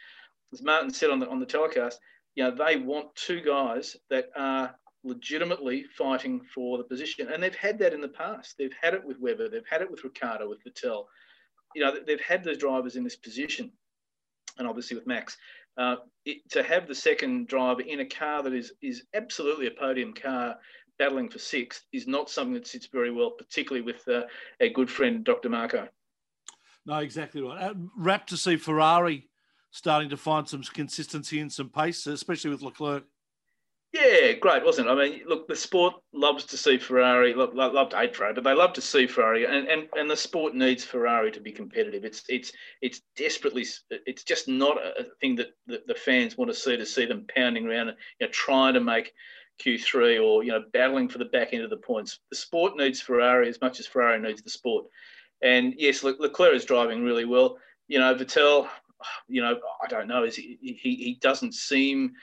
[0.52, 2.00] As Martin said on the on the telecast,
[2.36, 7.56] you know, they want two guys that are legitimately fighting for the position, and they've
[7.56, 8.56] had that in the past.
[8.58, 11.06] They've had it with Webber, they've had it with Ricciardo, with Vettel
[11.74, 13.72] you know, they've had those drivers in this position,
[14.58, 15.38] and obviously with Max,
[15.78, 19.72] uh, it, to have the second driver in a car that is is absolutely a
[19.72, 20.56] podium car,
[21.00, 24.22] battling for sixth, is not something that sits very well, particularly with uh,
[24.62, 25.50] our good friend Dr.
[25.50, 25.88] Marko.
[26.86, 27.62] No, exactly right.
[27.62, 29.30] Uh, rapt to see Ferrari
[29.74, 33.04] starting to find some consistency and some pace, especially with Leclerc.
[33.92, 34.92] Yeah, great, wasn't it?
[34.92, 38.44] I mean, look, the sport loves to see Ferrari, love, love to hate Ferrari, but
[38.44, 42.04] they love to see Ferrari, and, and, and the sport needs Ferrari to be competitive.
[42.04, 42.52] It's it's
[42.82, 46.86] it's desperately, it's just not a thing that the, the fans want to see to
[46.86, 49.14] see them pounding around and you know trying to make
[49.64, 52.20] Q3 or you know battling for the back end of the points.
[52.32, 54.86] The sport needs Ferrari as much as Ferrari needs the sport.
[55.44, 57.58] And yes, Le- Leclerc is driving really well.
[57.88, 58.68] You know, Vettel,
[59.28, 62.14] you know, I don't know, is he, he, he doesn't seem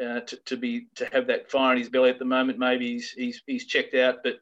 [0.00, 2.58] uh, to, to be to have that fire in his belly at the moment.
[2.58, 4.40] Maybe he's he's, he's checked out, but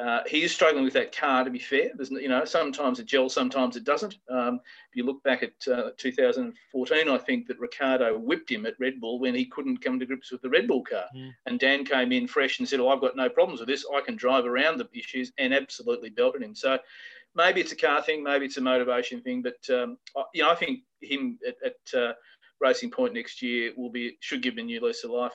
[0.00, 1.44] uh, he is struggling with that car.
[1.44, 4.16] To be fair, there's you know sometimes it gels, sometimes it doesn't.
[4.30, 8.78] Um, if you look back at uh, 2014, I think that Ricciardo whipped him at
[8.78, 11.30] Red Bull when he couldn't come to grips with the Red Bull car, mm.
[11.46, 13.84] and Dan came in fresh and said, "Oh, I've got no problems with this.
[13.94, 16.54] I can drive around the issues," and absolutely belted him.
[16.54, 16.78] So.
[17.34, 19.98] Maybe it's a car thing, maybe it's a motivation thing, but um,
[20.34, 22.12] you know I think him at, at uh,
[22.60, 25.32] Racing Point next year will be should give him a new lease of life.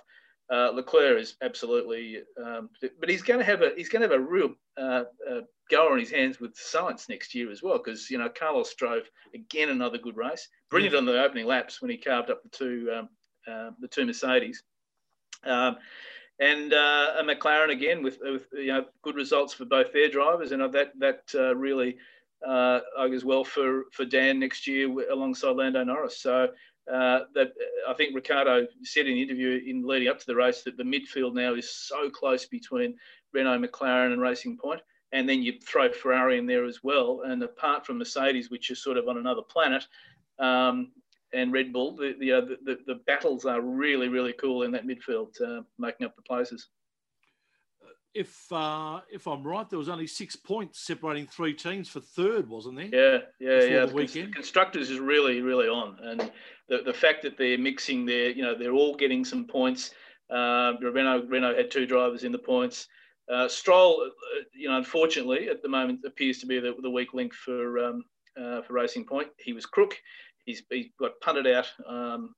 [0.52, 2.70] Uh, Leclerc is absolutely, um,
[3.00, 5.42] but he's going to have a he's going to have a real uh, uh,
[5.72, 9.04] go on his hands with Sainz next year as well because you know Carlos drove
[9.34, 12.92] again another good race, brilliant on the opening laps when he carved up the two
[12.96, 13.10] um,
[13.48, 14.62] uh, the two Mercedes,
[15.46, 15.78] um,
[16.40, 20.52] and uh, a McLaren again with, with you know good results for both their drivers,
[20.52, 21.98] and that that uh, really
[22.46, 26.20] uh, augurs well for for Dan next year alongside Lando Norris.
[26.20, 26.50] So
[26.92, 27.54] uh, that
[27.88, 30.84] I think Ricciardo said in the interview in leading up to the race that the
[30.84, 32.96] midfield now is so close between
[33.34, 34.82] Renault, McLaren, and Racing Point,
[35.12, 37.22] and then you throw Ferrari in there as well.
[37.26, 39.86] And apart from Mercedes, which is sort of on another planet,
[40.38, 40.92] um,
[41.36, 44.88] and Red Bull, the the, uh, the, the battles are really really cool in that
[44.88, 46.70] midfield, uh, making up the places.
[48.16, 52.50] if uh, if I'm right, there was only six points separating three teams for third,
[52.50, 52.90] wasn't there?
[52.92, 53.86] Yeah, yeah, yeah.
[53.86, 54.34] the weekend.
[54.34, 56.32] Constructors is really, really on, and
[56.70, 59.92] the, the fact that they're mixing their, you know, they're all getting some points.
[60.30, 62.88] Uh, Renault, Renault had two drivers in the points.
[63.32, 67.14] Uh, Stroll, uh, you know, unfortunately at the moment appears to be the, the weak
[67.14, 68.06] link for um,
[68.40, 69.28] uh, for Racing Point.
[69.40, 69.98] He was crook.
[70.46, 71.68] He's, he got punted out.
[71.88, 72.36] Um,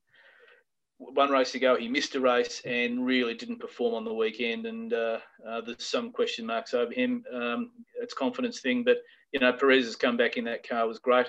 [0.97, 4.65] one race ago, he missed a race and really didn't perform on the weekend.
[4.65, 7.23] And uh, uh, there's some question marks over him.
[7.33, 7.71] Um,
[8.01, 8.97] it's confidence thing, but
[9.31, 11.27] you know Perez has come back in that car was great.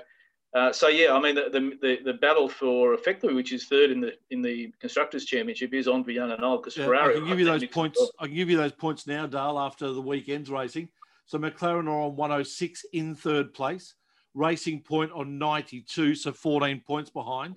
[0.55, 4.01] Uh, so yeah, I mean the, the, the battle for effectively, which is third in
[4.01, 7.17] the in the constructors championship, is on for young and old because Yeah, Ferrari.
[7.17, 8.03] I can give you those points.
[8.19, 9.59] I can give you those points now, Dale.
[9.59, 10.89] After the weekend's racing,
[11.27, 13.95] so McLaren are on 106 in third place,
[14.39, 17.57] Racing Point on 92, so 14 points behind,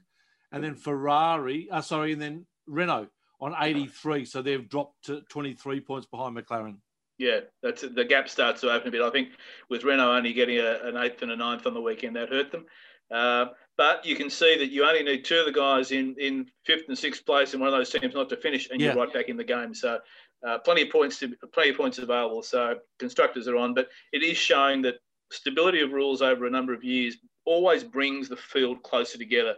[0.51, 1.69] and then Ferrari.
[1.69, 3.07] Uh, sorry, and then Renault
[3.39, 6.77] on 83, so they've dropped to 23 points behind McLaren.
[7.19, 9.01] Yeah, that's the gap starts to open a bit.
[9.01, 9.29] I think
[9.69, 12.51] with Renault only getting a, an eighth and a ninth on the weekend, that hurt
[12.51, 12.65] them.
[13.11, 13.47] Uh,
[13.77, 16.85] but you can see that you only need two of the guys in, in fifth
[16.87, 18.87] and sixth place in one of those teams not to finish, and Yeah.
[18.87, 19.75] you're right back in the game.
[19.75, 19.99] So
[20.47, 22.41] uh, plenty of points to plenty of points available.
[22.41, 24.95] So constructors are on, but it is showing that
[25.31, 29.55] stability of rules over a number of years always brings the field closer together.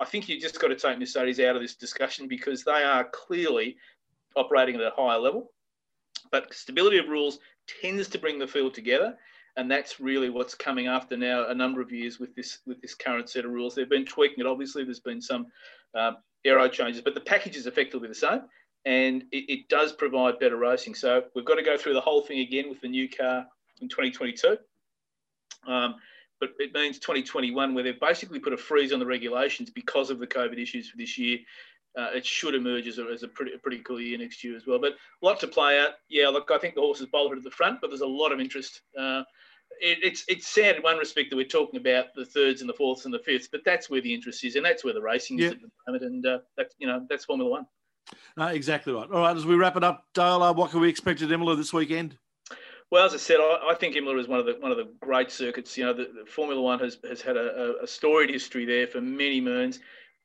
[0.00, 3.04] I think you just got to take Mercedes out of this discussion because they are
[3.04, 3.76] clearly
[4.36, 5.52] operating at a higher level.
[6.30, 7.38] But stability of rules
[7.80, 9.16] tends to bring the field together,
[9.56, 12.94] and that's really what's coming after now a number of years with this with this
[12.94, 13.74] current set of rules.
[13.74, 14.46] They've been tweaking it.
[14.46, 15.46] Obviously, there's been some
[15.94, 18.42] um, aero changes, but the package is effectively the same,
[18.84, 20.94] and it, it does provide better racing.
[20.94, 23.46] So we've got to go through the whole thing again with the new car
[23.80, 24.58] in 2022.
[25.66, 25.96] Um,
[26.40, 30.18] but it means 2021, where they've basically put a freeze on the regulations because of
[30.18, 31.38] the COVID issues for this year.
[31.98, 34.54] Uh, it should emerge as a, as a pretty, a pretty cool year next year
[34.54, 34.78] as well.
[34.78, 35.92] But a lot to play out.
[36.10, 38.32] Yeah, look, I think the horse is bolted at the front, but there's a lot
[38.32, 38.82] of interest.
[38.98, 39.22] Uh,
[39.80, 42.74] it, it's it's sad in one respect that we're talking about the thirds and the
[42.74, 45.38] fourths and the fifths, but that's where the interest is, and that's where the racing
[45.38, 45.46] Yeah.
[45.46, 47.66] is at the moment, and uh, that's you know that's Formula One.
[48.36, 49.10] No, exactly right.
[49.10, 51.56] All right, as we wrap it up, Dale, uh, what can we expect at Imola
[51.56, 52.18] this weekend?
[52.90, 54.92] Well, as I said, I, I think Imola is one of the one of the
[55.00, 55.76] great circuits.
[55.76, 59.00] You know, the, the Formula One has, has had a, a, storied history there for
[59.00, 59.80] many moons.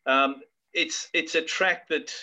[0.05, 0.41] Um,
[0.73, 2.13] it's it's a track that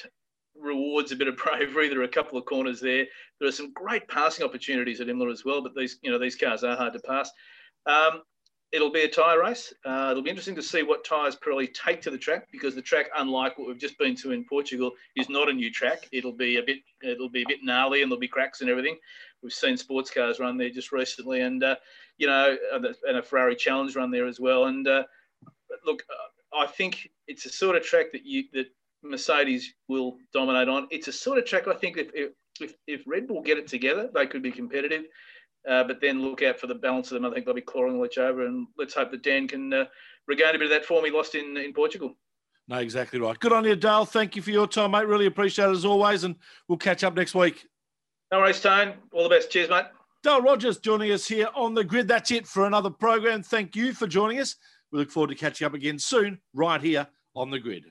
[0.54, 1.88] rewards a bit of bravery.
[1.88, 3.06] There are a couple of corners there.
[3.40, 6.36] There are some great passing opportunities at Imola as well, but these you know these
[6.36, 7.30] cars are hard to pass.
[7.86, 8.22] Um,
[8.70, 9.72] it'll be a tyre race.
[9.84, 12.82] Uh, it'll be interesting to see what tyres Pirelli take to the track because the
[12.82, 16.08] track, unlike what we've just been to in Portugal, is not a new track.
[16.12, 18.98] It'll be a bit it'll be a bit gnarly and there'll be cracks and everything.
[19.42, 21.76] We've seen sports cars run there just recently, and uh,
[22.16, 24.66] you know, and a Ferrari Challenge run there as well.
[24.66, 25.04] And uh,
[25.84, 26.02] look,
[26.52, 28.66] I think it's a sort of track that you that
[29.02, 30.88] Mercedes will dominate on.
[30.90, 33.68] It's a sort of track I think if if, if, if Red Bull get it
[33.68, 35.04] together, they could be competitive.
[35.68, 37.30] Uh, but then look out for the balance of them.
[37.30, 39.84] I think they'll be clawing each over, and let's hope that Dan can uh,
[40.26, 42.14] regain a bit of that form he lost in in Portugal.
[42.68, 43.38] No, exactly right.
[43.38, 44.04] Good on you, Dale.
[44.04, 45.06] Thank you for your time, mate.
[45.06, 46.36] Really appreciate it as always, and
[46.68, 47.66] we'll catch up next week.
[48.30, 48.94] No worries, Tone.
[49.12, 49.50] All the best.
[49.50, 49.86] Cheers, mate.
[50.22, 52.08] Dale Rogers joining us here on the grid.
[52.08, 53.42] That's it for another program.
[53.42, 54.56] Thank you for joining us.
[54.92, 57.84] We look forward to catching up again soon, right here on the grid.